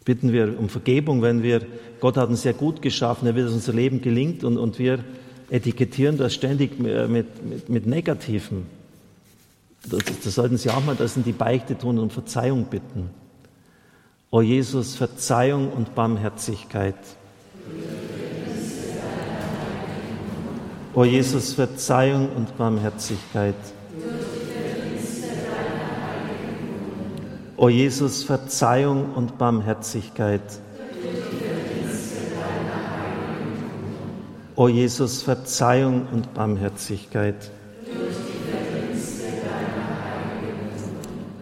Bitten 0.04 0.32
wir 0.32 0.58
um 0.58 0.68
Vergebung, 0.68 1.22
wenn 1.22 1.42
wir, 1.42 1.62
Gott 2.00 2.16
hat 2.16 2.28
uns 2.28 2.42
sehr 2.42 2.54
gut 2.54 2.82
geschaffen, 2.82 3.26
er 3.26 3.34
will, 3.34 3.44
dass 3.44 3.52
unser 3.52 3.72
Leben 3.72 4.02
gelingt 4.02 4.42
und, 4.42 4.58
und 4.58 4.78
wir 4.78 4.98
etikettieren 5.50 6.16
das 6.16 6.34
ständig 6.34 6.78
mit, 6.78 7.08
mit, 7.08 7.68
mit 7.68 7.86
Negativen. 7.86 8.66
Das, 9.88 10.00
das 10.22 10.34
sollten 10.34 10.56
Sie 10.56 10.70
auch 10.70 10.84
mal 10.84 10.96
das 10.96 11.16
in 11.16 11.24
die 11.24 11.32
Beichte 11.32 11.76
tun 11.76 11.98
und 11.98 12.12
Verzeihung 12.12 12.64
bitten. 12.64 13.10
O 14.30 14.40
Jesus, 14.40 14.96
Verzeihung 14.96 15.70
und 15.72 15.94
Barmherzigkeit. 15.94 16.96
O 20.94 21.04
Jesus, 21.04 21.52
Verzeihung 21.52 22.28
und 22.34 22.56
Barmherzigkeit. 22.56 23.54
O 27.62 27.68
Jesus, 27.68 28.24
Verzeihung 28.24 29.14
und 29.14 29.38
Barmherzigkeit. 29.38 30.42
O 34.56 34.66
Jesus, 34.66 35.22
Verzeihung 35.22 36.08
und 36.10 36.34
Barmherzigkeit. 36.34 37.36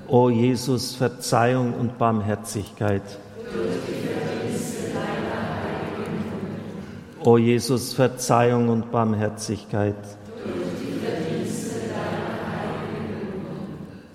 O 0.08 0.28
Jesus, 0.28 0.94
Verzeihung 0.94 1.72
und 1.72 1.96
Barmherzigkeit. 1.96 3.18
O 7.24 7.38
Jesus, 7.38 7.94
Verzeihung 7.94 8.68
und 8.68 8.92
Barmherzigkeit. 8.92 9.96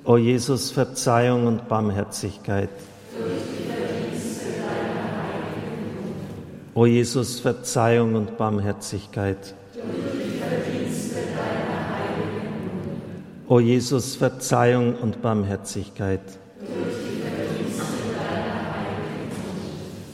O 0.06 0.18
Jesus, 0.18 0.70
Verzeihung 0.70 1.48
und 1.48 1.68
Barmherzigkeit. 1.68 2.70
O 6.76 6.86
Jesus, 6.86 7.40
Verzeihung 7.40 8.14
und 8.14 8.38
Barmherzigkeit. 8.38 9.56
O 13.48 13.60
Jesus, 13.60 14.16
Verzeihung 14.16 14.96
und 14.96 15.24
Barmherzigkeit. 15.24 16.22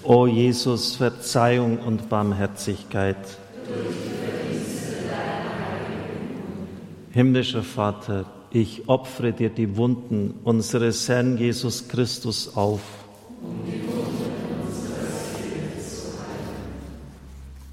O 0.03 0.25
Jesus, 0.25 0.95
Verzeihung 0.95 1.79
und 1.79 2.07
Barmherzigkeit. 2.07 3.17
Himmlischer 7.11 7.63
Vater, 7.63 8.25
ich 8.51 8.87
opfere 8.89 9.31
dir 9.31 9.49
die 9.49 9.77
Wunden 9.77 10.35
unseres 10.43 11.07
Herrn 11.07 11.37
Jesus 11.37 11.87
Christus 11.87 12.55
auf. 12.55 12.81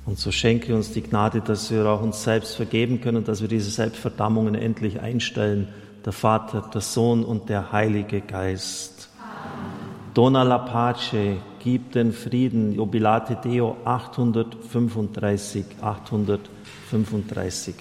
Und 0.07 0.19
so 0.19 0.31
schenke 0.31 0.75
uns 0.75 0.93
die 0.93 1.03
Gnade, 1.03 1.41
dass 1.43 1.71
wir 1.71 1.85
auch 1.87 2.01
uns 2.01 2.23
selbst 2.23 2.57
vergeben 2.57 3.01
können, 3.01 3.25
dass 3.25 3.43
wir 3.43 3.49
diese 3.49 3.71
Selbstverdammungen 3.71 4.55
endlich 4.55 5.01
einstellen. 5.01 5.69
Der 6.05 6.13
Vater, 6.13 6.71
der 6.73 6.81
Sohn 6.81 7.25
und 7.25 7.49
der 7.49 7.73
Heilige 7.73 8.21
Geist. 8.21 9.11
Dona 10.15 10.45
la 10.45 10.59
pace, 10.59 11.37
gib 11.63 11.93
den 11.93 12.13
Frieden, 12.13 12.73
Jubilate 12.73 13.37
Deo 13.45 13.77
835, 13.85 15.67
835. 15.83 17.75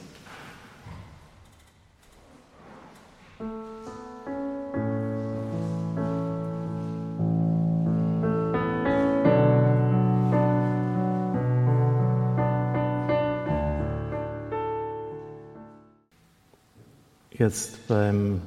Jetzt 17.47 17.87
beim 17.87 18.41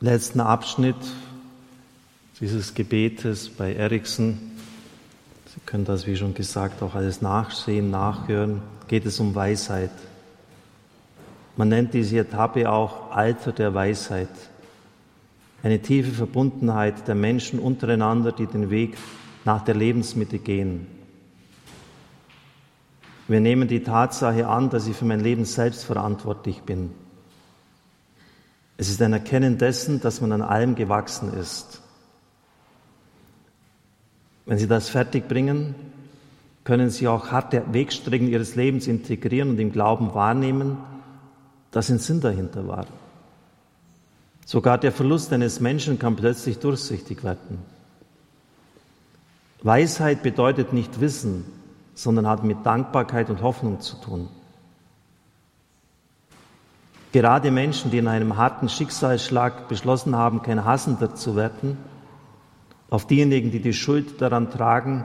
letzten 0.00 0.40
Abschnitt 0.40 0.96
dieses 2.40 2.74
Gebetes 2.74 3.48
bei 3.48 3.74
Eriksen, 3.74 4.52
Sie 5.46 5.60
können 5.64 5.86
das, 5.86 6.06
wie 6.06 6.14
schon 6.14 6.34
gesagt, 6.34 6.82
auch 6.82 6.94
alles 6.94 7.22
nachsehen, 7.22 7.90
nachhören, 7.90 8.60
geht 8.86 9.06
es 9.06 9.18
um 9.18 9.34
Weisheit. 9.34 9.92
Man 11.56 11.70
nennt 11.70 11.94
diese 11.94 12.18
Etappe 12.18 12.70
auch 12.70 13.12
Alter 13.12 13.50
der 13.50 13.72
Weisheit. 13.72 14.28
Eine 15.62 15.80
tiefe 15.80 16.12
Verbundenheit 16.12 17.08
der 17.08 17.14
Menschen 17.14 17.58
untereinander, 17.58 18.32
die 18.32 18.46
den 18.46 18.68
Weg 18.68 18.98
nach 19.46 19.64
der 19.64 19.74
Lebensmitte 19.74 20.38
gehen. 20.38 20.86
Wir 23.26 23.40
nehmen 23.40 23.68
die 23.68 23.82
Tatsache 23.82 24.46
an, 24.46 24.68
dass 24.68 24.86
ich 24.86 24.96
für 24.96 25.06
mein 25.06 25.20
Leben 25.20 25.46
selbst 25.46 25.84
verantwortlich 25.84 26.60
bin. 26.60 26.90
Es 28.76 28.88
ist 28.88 29.00
ein 29.02 29.12
Erkennen 29.12 29.58
dessen, 29.58 30.00
dass 30.00 30.20
man 30.20 30.32
an 30.32 30.42
allem 30.42 30.74
gewachsen 30.74 31.32
ist. 31.34 31.80
Wenn 34.46 34.58
Sie 34.58 34.66
das 34.66 34.88
fertig 34.88 35.28
bringen, 35.28 35.74
können 36.64 36.90
Sie 36.90 37.08
auch 37.08 37.30
harte 37.30 37.62
Wegstrecken 37.72 38.28
Ihres 38.28 38.54
Lebens 38.54 38.86
integrieren 38.86 39.50
und 39.50 39.58
im 39.58 39.72
Glauben 39.72 40.14
wahrnehmen, 40.14 40.78
dass 41.70 41.90
ein 41.90 41.98
Sinn 41.98 42.20
dahinter 42.20 42.66
war. 42.66 42.86
Sogar 44.44 44.78
der 44.78 44.92
Verlust 44.92 45.32
eines 45.32 45.60
Menschen 45.60 45.98
kann 45.98 46.16
plötzlich 46.16 46.58
durchsichtig 46.58 47.22
werden. 47.24 47.58
Weisheit 49.62 50.22
bedeutet 50.22 50.72
nicht 50.72 51.00
Wissen, 51.00 51.44
sondern 51.94 52.26
hat 52.26 52.42
mit 52.42 52.66
Dankbarkeit 52.66 53.30
und 53.30 53.42
Hoffnung 53.42 53.80
zu 53.80 53.96
tun. 53.96 54.28
Gerade 57.12 57.50
Menschen, 57.50 57.90
die 57.90 57.98
in 57.98 58.08
einem 58.08 58.38
harten 58.38 58.70
Schicksalsschlag 58.70 59.68
beschlossen 59.68 60.16
haben, 60.16 60.42
kein 60.42 60.64
Hassender 60.64 61.14
zu 61.14 61.36
werden, 61.36 61.76
auf 62.88 63.06
diejenigen, 63.06 63.50
die 63.50 63.60
die 63.60 63.74
Schuld 63.74 64.20
daran 64.20 64.50
tragen, 64.50 65.04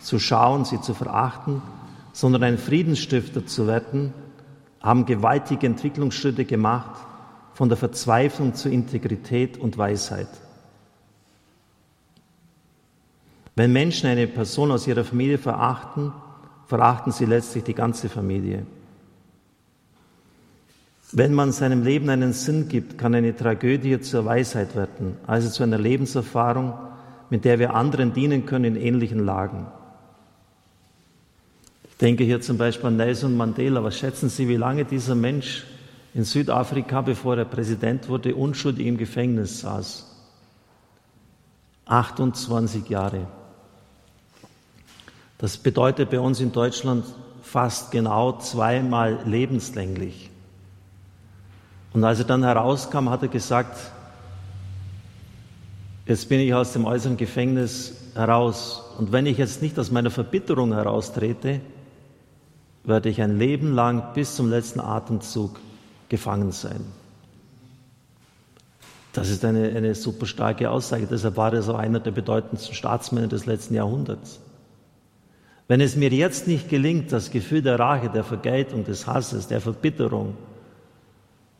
zu 0.00 0.20
schauen, 0.20 0.64
sie 0.64 0.80
zu 0.80 0.94
verachten, 0.94 1.60
sondern 2.12 2.44
ein 2.44 2.58
Friedensstifter 2.58 3.46
zu 3.46 3.66
werden, 3.66 4.14
haben 4.80 5.06
gewaltige 5.06 5.66
Entwicklungsschritte 5.66 6.44
gemacht 6.44 7.04
von 7.52 7.68
der 7.68 7.76
Verzweiflung 7.76 8.54
zur 8.54 8.70
Integrität 8.70 9.58
und 9.58 9.76
Weisheit. 9.76 10.28
Wenn 13.56 13.72
Menschen 13.72 14.08
eine 14.08 14.28
Person 14.28 14.70
aus 14.70 14.86
ihrer 14.86 15.02
Familie 15.02 15.38
verachten, 15.38 16.12
verachten 16.66 17.10
sie 17.10 17.24
letztlich 17.24 17.64
die 17.64 17.74
ganze 17.74 18.08
Familie. 18.08 18.64
Wenn 21.12 21.32
man 21.32 21.52
seinem 21.52 21.82
Leben 21.82 22.10
einen 22.10 22.34
Sinn 22.34 22.68
gibt, 22.68 22.98
kann 22.98 23.14
eine 23.14 23.34
Tragödie 23.34 24.00
zur 24.00 24.26
Weisheit 24.26 24.76
werden, 24.76 25.16
also 25.26 25.48
zu 25.48 25.62
einer 25.62 25.78
Lebenserfahrung, 25.78 26.74
mit 27.30 27.44
der 27.44 27.58
wir 27.58 27.74
anderen 27.74 28.12
dienen 28.12 28.44
können 28.44 28.76
in 28.76 28.76
ähnlichen 28.76 29.24
Lagen. 29.24 29.66
Ich 31.90 31.96
denke 31.96 32.24
hier 32.24 32.40
zum 32.40 32.58
Beispiel 32.58 32.88
an 32.88 32.96
Nelson 32.96 33.36
Mandela. 33.36 33.82
Was 33.82 33.98
schätzen 33.98 34.28
Sie, 34.28 34.48
wie 34.48 34.56
lange 34.56 34.84
dieser 34.84 35.14
Mensch 35.14 35.64
in 36.14 36.24
Südafrika, 36.24 37.00
bevor 37.00 37.36
er 37.36 37.44
Präsident 37.44 38.08
wurde, 38.08 38.34
unschuldig 38.34 38.86
im 38.86 38.98
Gefängnis 38.98 39.60
saß? 39.60 40.14
28 41.86 42.88
Jahre. 42.88 43.26
Das 45.38 45.56
bedeutet 45.56 46.10
bei 46.10 46.20
uns 46.20 46.40
in 46.40 46.52
Deutschland 46.52 47.04
fast 47.42 47.90
genau 47.92 48.38
zweimal 48.38 49.20
lebenslänglich. 49.24 50.30
Und 51.98 52.04
als 52.04 52.20
er 52.20 52.26
dann 52.26 52.44
herauskam, 52.44 53.08
hat 53.10 53.22
er 53.22 53.28
gesagt, 53.28 53.76
jetzt 56.06 56.28
bin 56.28 56.38
ich 56.38 56.54
aus 56.54 56.72
dem 56.72 56.84
äußeren 56.84 57.16
Gefängnis 57.16 57.92
heraus. 58.14 58.84
Und 58.98 59.10
wenn 59.10 59.26
ich 59.26 59.36
jetzt 59.36 59.62
nicht 59.62 59.76
aus 59.80 59.90
meiner 59.90 60.12
Verbitterung 60.12 60.72
heraustrete, 60.72 61.60
werde 62.84 63.08
ich 63.08 63.20
ein 63.20 63.36
Leben 63.36 63.74
lang 63.74 64.14
bis 64.14 64.36
zum 64.36 64.48
letzten 64.48 64.78
Atemzug 64.78 65.58
gefangen 66.08 66.52
sein. 66.52 66.84
Das 69.12 69.28
ist 69.28 69.44
eine, 69.44 69.70
eine 69.70 69.96
super 69.96 70.26
starke 70.26 70.70
Aussage. 70.70 71.08
Deshalb 71.10 71.36
war 71.36 71.52
er 71.52 71.62
so 71.62 71.74
einer 71.74 71.98
der 71.98 72.12
bedeutendsten 72.12 72.76
Staatsmänner 72.76 73.26
des 73.26 73.44
letzten 73.44 73.74
Jahrhunderts. 73.74 74.38
Wenn 75.66 75.80
es 75.80 75.96
mir 75.96 76.10
jetzt 76.10 76.46
nicht 76.46 76.68
gelingt, 76.68 77.10
das 77.10 77.32
Gefühl 77.32 77.62
der 77.62 77.80
Rache, 77.80 78.08
der 78.08 78.22
Vergeltung, 78.22 78.84
des 78.84 79.08
Hasses, 79.08 79.48
der 79.48 79.60
Verbitterung 79.60 80.36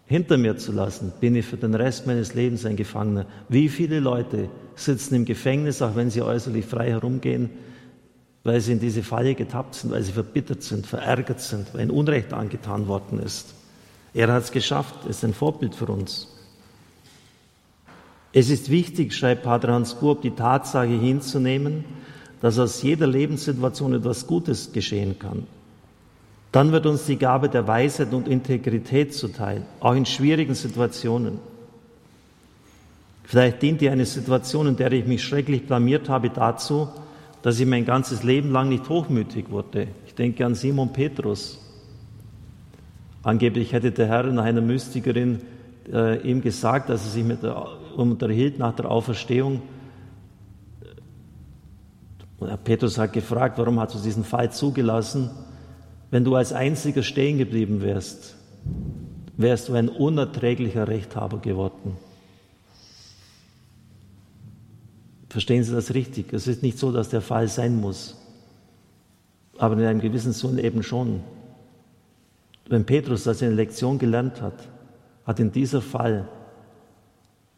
hinter 0.09 0.39
mir 0.39 0.57
zu 0.57 0.73
lassen, 0.73 1.13
bin 1.21 1.37
ich 1.37 1.45
für 1.45 1.59
den 1.59 1.75
Rest 1.75 2.07
meines 2.07 2.35
Lebens 2.35 2.65
ein 2.65 2.77
Gefangener. 2.77 3.27
Wie 3.49 3.69
viele 3.69 4.01
Leute 4.01 4.49
sitzen 4.75 5.15
im 5.15 5.25
Gefängnis, 5.27 5.83
auch 5.83 5.97
wenn 5.97 6.11
sie 6.11 6.23
äußerlich 6.23 6.65
frei 6.65 6.89
herumgehen, 6.89 7.51
weil 8.43 8.61
sie 8.63 8.73
in 8.73 8.81
diese 8.81 9.03
Falle 9.03 9.35
getappt 9.35 9.75
sind, 9.75 9.91
weil 9.91 10.03
sie 10.03 10.13
verbittert 10.13 10.63
sind, 10.63 10.87
verärgert 10.87 11.41
sind, 11.41 11.75
weil 11.75 11.83
ihnen 11.83 11.91
Unrecht 11.91 12.33
angetan 12.33 12.89
worden 12.89 13.21
ist. 13.21 13.55
Er 14.15 14.33
hat 14.33 14.45
es 14.45 14.51
geschafft, 14.51 15.05
ist 15.07 15.23
ein 15.25 15.35
Vorbild 15.35 15.75
für 15.75 15.87
uns. 15.87 16.29
Es 18.33 18.49
ist 18.49 18.71
wichtig, 18.71 19.15
schreibt 19.15 19.43
Pater 19.43 19.73
Hans 19.73 19.95
Burb, 19.95 20.23
die 20.23 20.31
Tatsache 20.31 20.87
hinzunehmen, 20.87 21.85
dass 22.41 22.59
aus 22.59 22.83
jeder 22.83 23.07
Lebenssituation 23.07 23.93
etwas 23.93 24.27
Gutes 24.27 24.73
geschehen 24.73 25.19
kann. 25.19 25.47
Dann 26.53 26.73
wird 26.73 26.87
uns 26.87 27.05
die 27.05 27.19
Gabe 27.19 27.49
der 27.49 27.67
Weisheit 27.67 28.13
und 28.15 28.27
Integrität 28.27 29.15
zuteil, 29.15 29.63
auch 29.81 29.95
in 29.95 30.07
schwierigen 30.07 30.55
Situationen. 30.55 31.39
Vielleicht 33.25 33.61
dient 33.61 33.83
dir 33.83 33.93
eine 33.93 34.07
Situation, 34.07 34.67
in 34.69 34.77
der 34.77 34.91
ich 34.93 35.07
mich 35.07 35.23
schrecklich 35.23 35.67
blamiert 35.67 36.09
habe, 36.09 36.31
dazu, 36.31 36.89
dass 37.43 37.61
ich 37.61 37.67
mein 37.67 37.85
ganzes 37.85 38.23
Leben 38.23 38.51
lang 38.51 38.71
nicht 38.71 38.89
hochmütig 38.89 39.51
wurde. 39.51 39.89
Ich 40.07 40.15
denke 40.15 40.47
an 40.47 40.55
Simon 40.55 40.93
Petrus. 40.93 41.59
Angeblich 43.23 43.75
hätte 43.75 43.93
der 43.93 44.07
Herr 44.07 44.25
nach 44.25 44.45
einer 44.45 44.63
Mystikerin 44.63 45.43
äh, 45.93 46.19
ihm 46.23 46.41
gesagt, 46.41 46.89
dass 46.89 47.05
er 47.05 47.11
sich 47.11 47.25
mit 47.25 47.43
der, 47.43 47.67
unterhielt 47.97 48.59
nach 48.59 48.75
der 48.75 48.91
Auferstehung. 48.91 49.61
Und 52.39 52.65
Petrus 52.65 52.97
hat 52.97 53.13
gefragt, 53.13 53.59
warum 53.59 53.79
hast 53.79 53.95
du 53.95 53.99
diesen 53.99 54.25
Fall 54.25 54.51
zugelassen? 54.51 55.31
Wenn 56.11 56.25
du 56.25 56.35
als 56.35 56.53
einziger 56.53 57.03
stehen 57.03 57.39
geblieben 57.39 57.83
wärst, 57.83 58.37
wärst 59.37 59.69
du 59.69 59.75
ein 59.75 59.89
unerträglicher 59.89 60.89
Rechthaber 60.89 61.39
geworden. 61.39 61.97
Verstehen 65.29 65.63
Sie 65.63 65.73
das 65.73 65.93
richtig? 65.93 66.33
Es 66.33 66.47
ist 66.47 66.63
nicht 66.63 66.79
so, 66.79 66.91
dass 66.91 67.11
der 67.11 67.21
Fall 67.21 67.49
sein 67.49 67.79
muss, 67.81 68.17
aber 69.59 69.77
in 69.77 69.85
einem 69.85 70.01
gewissen 70.01 70.33
Sinne 70.33 70.63
eben 70.63 70.83
schon. 70.83 71.21
Wenn 72.69 72.87
Petrus 72.87 73.25
das 73.25 73.43
in 73.43 73.49
der 73.49 73.57
Lektion 73.57 73.99
gelernt 73.99 74.41
hat, 74.41 74.69
hat 75.27 75.41
in 75.41 75.53
dieser 75.53 75.83
Fall 75.83 76.29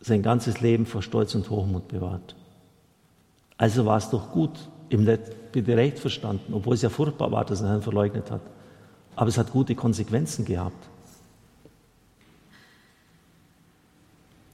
sein 0.01 0.23
ganzes 0.23 0.61
Leben 0.61 0.87
vor 0.87 1.03
Stolz 1.03 1.35
und 1.35 1.49
Hochmut 1.51 1.89
bewahrt. 1.89 2.35
Also 3.57 3.87
war 3.87 3.99
es 3.99 4.11
doch 4.11 4.33
gut, 4.33 4.69
im 4.91 5.07
recht 5.07 5.99
verstanden, 5.99 6.53
obwohl 6.53 6.75
es 6.75 6.83
ja 6.83 6.91
furchtbar 6.91 7.33
war, 7.33 7.45
dass 7.45 7.63
er 7.63 7.69
Herrn 7.69 7.83
verleugnet 7.83 8.31
hat. 8.31 8.43
Aber 9.17 9.29
es 9.29 9.39
hat 9.39 9.51
gute 9.51 9.75
Konsequenzen 9.75 10.45
gehabt. 10.45 10.89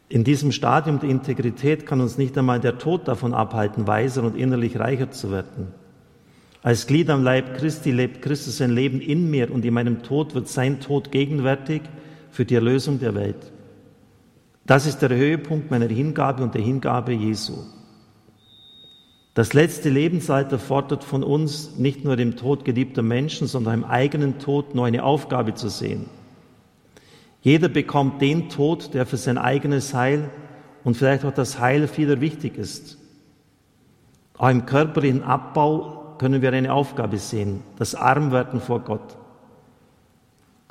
In 0.09 0.23
diesem 0.23 0.53
Stadium 0.53 1.01
der 1.01 1.11
Integrität 1.11 1.85
kann 1.85 2.01
uns 2.01 2.17
nicht 2.17 2.39
einmal 2.39 2.61
der 2.61 2.79
Tod 2.79 3.09
davon 3.09 3.35
abhalten, 3.35 3.87
weiser 3.87 4.23
und 4.23 4.37
innerlich 4.37 4.79
reicher 4.79 5.11
zu 5.11 5.33
werden. 5.33 5.69
Als 6.63 6.87
Glied 6.87 7.11
am 7.11 7.23
Leib 7.23 7.57
Christi 7.59 7.91
lebt 7.91 8.23
Christus 8.23 8.59
sein 8.59 8.71
Leben 8.71 9.01
in 9.01 9.31
mir 9.31 9.53
und 9.53 9.65
in 9.65 9.75
meinem 9.75 10.03
Tod 10.03 10.35
wird 10.35 10.49
sein 10.49 10.81
Tod 10.81 11.11
gegenwärtig 11.13 11.83
für 12.31 12.45
die 12.45 12.55
Erlösung 12.55 12.99
der 12.99 13.15
Welt. 13.15 13.53
Das 14.65 14.87
ist 14.87 14.99
der 14.99 15.11
Höhepunkt 15.11 15.71
meiner 15.71 15.87
Hingabe 15.87 16.43
und 16.43 16.55
der 16.55 16.63
Hingabe 16.63 17.13
Jesu. 17.13 17.55
Das 19.37 19.53
letzte 19.53 19.91
Lebensalter 19.91 20.59
fordert 20.59 21.05
von 21.05 21.23
uns 21.23 21.77
nicht 21.77 22.07
nur 22.07 22.17
dem 22.17 22.37
Tod 22.37 22.65
geliebter 22.65 23.03
Menschen, 23.03 23.47
sondern 23.47 23.75
im 23.75 23.85
eigenen 23.85 24.39
Tod 24.39 24.75
nur 24.75 24.87
eine 24.87 25.05
Aufgabe 25.05 25.53
zu 25.53 25.69
sehen. 25.69 26.07
Jeder 27.43 27.69
bekommt 27.69 28.23
den 28.23 28.49
Tod, 28.49 28.95
der 28.95 29.05
für 29.05 29.19
sein 29.19 29.37
eigenes 29.37 29.93
Heil 29.93 30.31
und 30.85 30.97
vielleicht 30.97 31.27
auch 31.27 31.35
das 31.35 31.61
Heil 31.61 31.87
vieler 31.87 32.23
wichtig 32.23 32.57
ist. 32.57 32.97
Auch 34.39 34.49
im 34.49 34.65
körperlichen 34.65 35.23
Abbau 35.23 36.15
können 36.17 36.41
wir 36.41 36.51
eine 36.55 36.73
Aufgabe 36.73 37.19
sehen, 37.19 37.63
das 37.79 37.95
Armwerden 37.95 38.63
vor 38.63 38.81
Gott. 38.81 39.19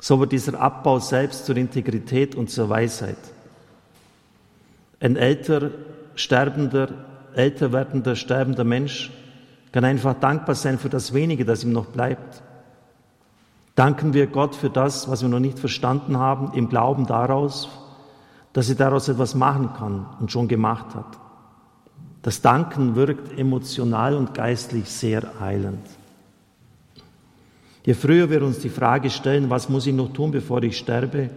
So 0.00 0.18
wird 0.18 0.32
dieser 0.32 0.60
Abbau 0.60 0.98
selbst 0.98 1.46
zur 1.46 1.56
Integrität 1.56 2.34
und 2.34 2.50
zur 2.50 2.68
Weisheit. 2.68 3.16
Ein 4.98 5.14
älter, 5.14 5.70
sterbender, 6.16 6.88
älter 7.36 7.72
werdender, 7.72 8.16
sterbender 8.16 8.64
Mensch 8.64 9.12
kann 9.72 9.84
einfach 9.84 10.14
dankbar 10.14 10.54
sein 10.54 10.78
für 10.78 10.88
das 10.88 11.12
wenige, 11.12 11.44
das 11.44 11.62
ihm 11.62 11.72
noch 11.72 11.86
bleibt. 11.86 12.42
Danken 13.74 14.14
wir 14.14 14.26
Gott 14.26 14.54
für 14.54 14.70
das, 14.70 15.08
was 15.10 15.20
wir 15.20 15.28
noch 15.28 15.38
nicht 15.38 15.58
verstanden 15.58 16.18
haben, 16.18 16.52
im 16.54 16.70
Glauben 16.70 17.06
daraus, 17.06 17.68
dass 18.54 18.70
er 18.70 18.76
daraus 18.76 19.08
etwas 19.08 19.34
machen 19.34 19.70
kann 19.76 20.06
und 20.18 20.32
schon 20.32 20.48
gemacht 20.48 20.94
hat. 20.94 21.18
Das 22.22 22.40
Danken 22.40 22.96
wirkt 22.96 23.38
emotional 23.38 24.14
und 24.14 24.32
geistlich 24.32 24.88
sehr 24.88 25.22
heilend. 25.38 25.86
Je 27.84 27.94
früher 27.94 28.30
wir 28.30 28.42
uns 28.42 28.60
die 28.60 28.70
Frage 28.70 29.10
stellen, 29.10 29.50
was 29.50 29.68
muss 29.68 29.86
ich 29.86 29.94
noch 29.94 30.12
tun, 30.12 30.30
bevor 30.30 30.62
ich 30.62 30.78
sterbe, 30.78 31.30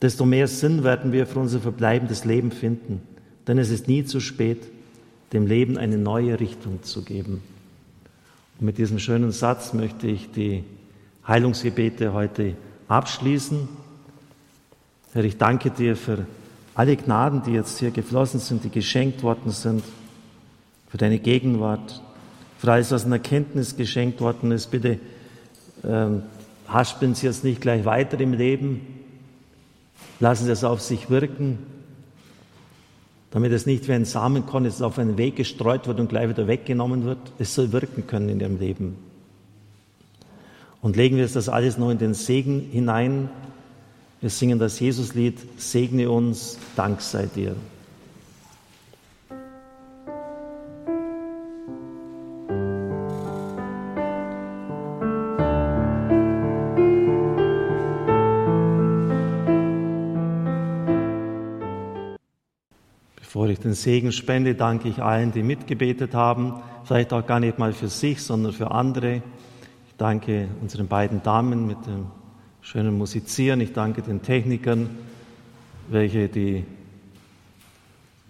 desto 0.00 0.24
mehr 0.24 0.48
Sinn 0.48 0.84
werden 0.84 1.12
wir 1.12 1.26
für 1.26 1.38
unser 1.38 1.60
verbleibendes 1.60 2.24
Leben 2.24 2.50
finden. 2.50 3.02
Denn 3.46 3.58
es 3.58 3.70
ist 3.70 3.88
nie 3.88 4.04
zu 4.04 4.20
spät, 4.20 4.66
dem 5.32 5.46
Leben 5.46 5.76
eine 5.76 5.98
neue 5.98 6.40
Richtung 6.40 6.82
zu 6.82 7.02
geben. 7.02 7.42
Und 8.58 8.66
mit 8.66 8.78
diesem 8.78 8.98
schönen 8.98 9.32
Satz 9.32 9.72
möchte 9.72 10.06
ich 10.06 10.30
die 10.30 10.64
Heilungsgebete 11.26 12.12
heute 12.12 12.54
abschließen. 12.88 13.68
Herr, 15.12 15.24
ich 15.24 15.36
danke 15.36 15.70
dir 15.70 15.96
für 15.96 16.26
alle 16.74 16.96
Gnaden, 16.96 17.42
die 17.42 17.52
jetzt 17.52 17.78
hier 17.78 17.90
geflossen 17.90 18.40
sind, 18.40 18.64
die 18.64 18.70
geschenkt 18.70 19.22
worden 19.22 19.50
sind, 19.50 19.84
für 20.88 20.96
deine 20.96 21.18
Gegenwart, 21.18 22.02
für 22.58 22.72
alles, 22.72 22.90
was 22.90 23.04
in 23.04 23.12
Erkenntnis 23.12 23.76
geschenkt 23.76 24.20
worden 24.20 24.52
ist. 24.52 24.70
Bitte 24.70 24.98
ähm, 25.84 26.22
haspeln 26.66 27.14
Sie 27.14 27.26
jetzt 27.26 27.44
nicht 27.44 27.60
gleich 27.60 27.84
weiter 27.84 28.18
im 28.20 28.32
Leben, 28.32 28.80
lassen 30.20 30.46
Sie 30.46 30.52
es 30.52 30.64
auf 30.64 30.80
sich 30.80 31.10
wirken 31.10 31.58
damit 33.30 33.52
es 33.52 33.66
nicht 33.66 33.88
wie 33.88 33.92
ein 33.92 34.04
Samenkorn 34.04 34.64
jetzt 34.64 34.82
auf 34.82 34.98
einen 34.98 35.18
Weg 35.18 35.36
gestreut 35.36 35.86
wird 35.86 36.00
und 36.00 36.08
gleich 36.08 36.28
wieder 36.28 36.46
weggenommen 36.46 37.04
wird. 37.04 37.18
Es 37.38 37.54
soll 37.54 37.72
wirken 37.72 38.06
können 38.06 38.28
in 38.28 38.40
ihrem 38.40 38.58
Leben. 38.58 38.96
Und 40.80 40.96
legen 40.96 41.16
wir 41.16 41.26
das 41.26 41.48
alles 41.48 41.76
noch 41.76 41.90
in 41.90 41.98
den 41.98 42.14
Segen 42.14 42.60
hinein. 42.72 43.28
Wir 44.20 44.30
singen 44.30 44.58
das 44.58 44.80
Jesuslied, 44.80 45.38
segne 45.60 46.10
uns, 46.10 46.58
Dank 46.76 47.00
sei 47.00 47.26
dir. 47.26 47.54
Den 63.68 63.74
Segen 63.74 64.12
spende, 64.12 64.54
danke 64.54 64.88
ich 64.88 65.02
allen, 65.02 65.30
die 65.30 65.42
mitgebetet 65.42 66.14
haben, 66.14 66.54
vielleicht 66.84 67.12
auch 67.12 67.26
gar 67.26 67.38
nicht 67.38 67.58
mal 67.58 67.74
für 67.74 67.88
sich, 67.88 68.22
sondern 68.22 68.54
für 68.54 68.70
andere. 68.70 69.16
Ich 69.88 69.94
danke 69.98 70.48
unseren 70.62 70.88
beiden 70.88 71.22
Damen 71.22 71.66
mit 71.66 71.76
dem 71.86 72.06
schönen 72.62 72.96
Musizieren. 72.96 73.60
Ich 73.60 73.74
danke 73.74 74.00
den 74.00 74.22
Technikern, 74.22 74.88
welche 75.90 76.28
die 76.28 76.64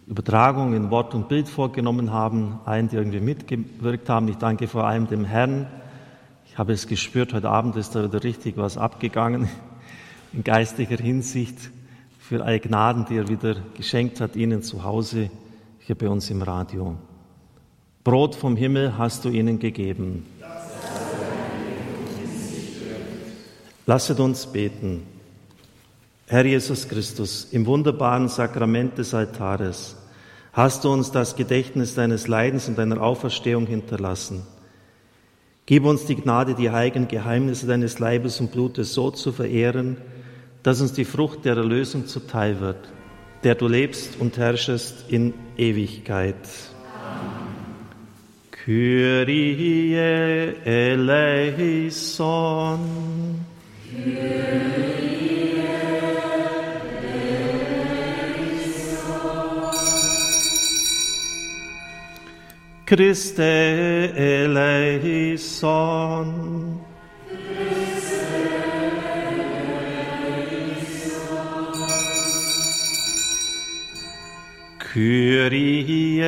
Übertragung 0.09 0.75
in 0.75 0.91
Wort 0.91 1.15
und 1.15 1.29
Bild 1.29 1.49
vorgenommen 1.49 2.13
haben, 2.13 2.59
allen, 2.65 2.89
die 2.89 2.97
irgendwie 2.97 3.21
mitgewirkt 3.21 4.09
haben. 4.09 4.27
Ich 4.27 4.39
danke 4.39 4.67
vor 4.67 4.89
allem 4.89 5.07
dem 5.07 5.25
Herrn. 5.25 5.69
Ich 6.47 6.59
habe 6.59 6.73
es 6.73 6.89
gespürt, 6.89 7.33
heute 7.33 7.49
Abend 7.49 7.77
ist 7.77 7.95
da 7.95 8.03
wieder 8.03 8.25
richtig 8.25 8.57
was 8.57 8.77
abgegangen 8.77 9.49
in 10.33 10.43
geistlicher 10.43 10.97
Hinsicht 10.97 11.71
für 12.29 12.45
alle 12.45 12.61
Gnaden, 12.61 13.07
die 13.09 13.17
er 13.17 13.29
wieder 13.29 13.57
geschenkt 13.75 14.21
hat, 14.21 14.37
ihnen 14.37 14.63
zu 14.63 14.85
Hause, 14.85 15.31
hier 15.79 15.97
bei 15.97 16.11
uns 16.11 16.29
im 16.29 16.43
Radio. 16.43 16.95
Brot 18.05 18.35
vom 18.35 18.55
Himmel 18.55 18.99
hast 18.99 19.25
du 19.25 19.31
ihnen 19.31 19.59
gegeben. 19.59 20.27
Lasset 23.87 24.21
uns 24.21 24.47
beten. 24.47 25.05
Herr 26.27 26.45
Jesus 26.45 26.87
Christus, 26.87 27.49
im 27.51 27.65
wunderbaren 27.65 28.29
Sakrament 28.29 28.99
des 28.99 29.15
Altares 29.15 29.97
hast 30.53 30.85
du 30.85 30.93
uns 30.93 31.11
das 31.11 31.35
Gedächtnis 31.35 31.95
deines 31.95 32.29
Leidens 32.29 32.69
und 32.69 32.77
deiner 32.77 33.01
Auferstehung 33.01 33.67
hinterlassen. 33.67 34.43
Gib 35.65 35.87
uns 35.87 36.05
die 36.05 36.17
Gnade, 36.17 36.55
die 36.55 36.71
heiligen 36.71 37.09
Geheimnisse 37.09 37.67
deines 37.67 37.99
Leibes 37.99 38.39
und 38.39 38.53
Blutes 38.53 38.93
so 38.93 39.11
zu 39.11 39.33
verehren, 39.33 39.97
dass 40.69 40.81
uns 40.83 40.93
die 40.93 41.07
Frucht 41.07 41.47
der 41.47 41.57
Erlösung 41.57 42.07
zuteil 42.07 42.61
wird, 42.61 42.91
der 43.43 43.55
du 43.55 43.69
lebst 43.69 44.21
und 44.21 44.37
herrschest 44.37 45.07
in 45.09 45.33
Ewigkeit. 45.57 46.37
Kyrie 48.51 49.95
eleison. 50.67 52.81
Kyrie 53.91 55.63
Christe 62.85 64.13
eleison. 64.15 65.49
Kyrie 74.99 76.19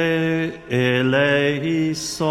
eleison. 0.71 2.31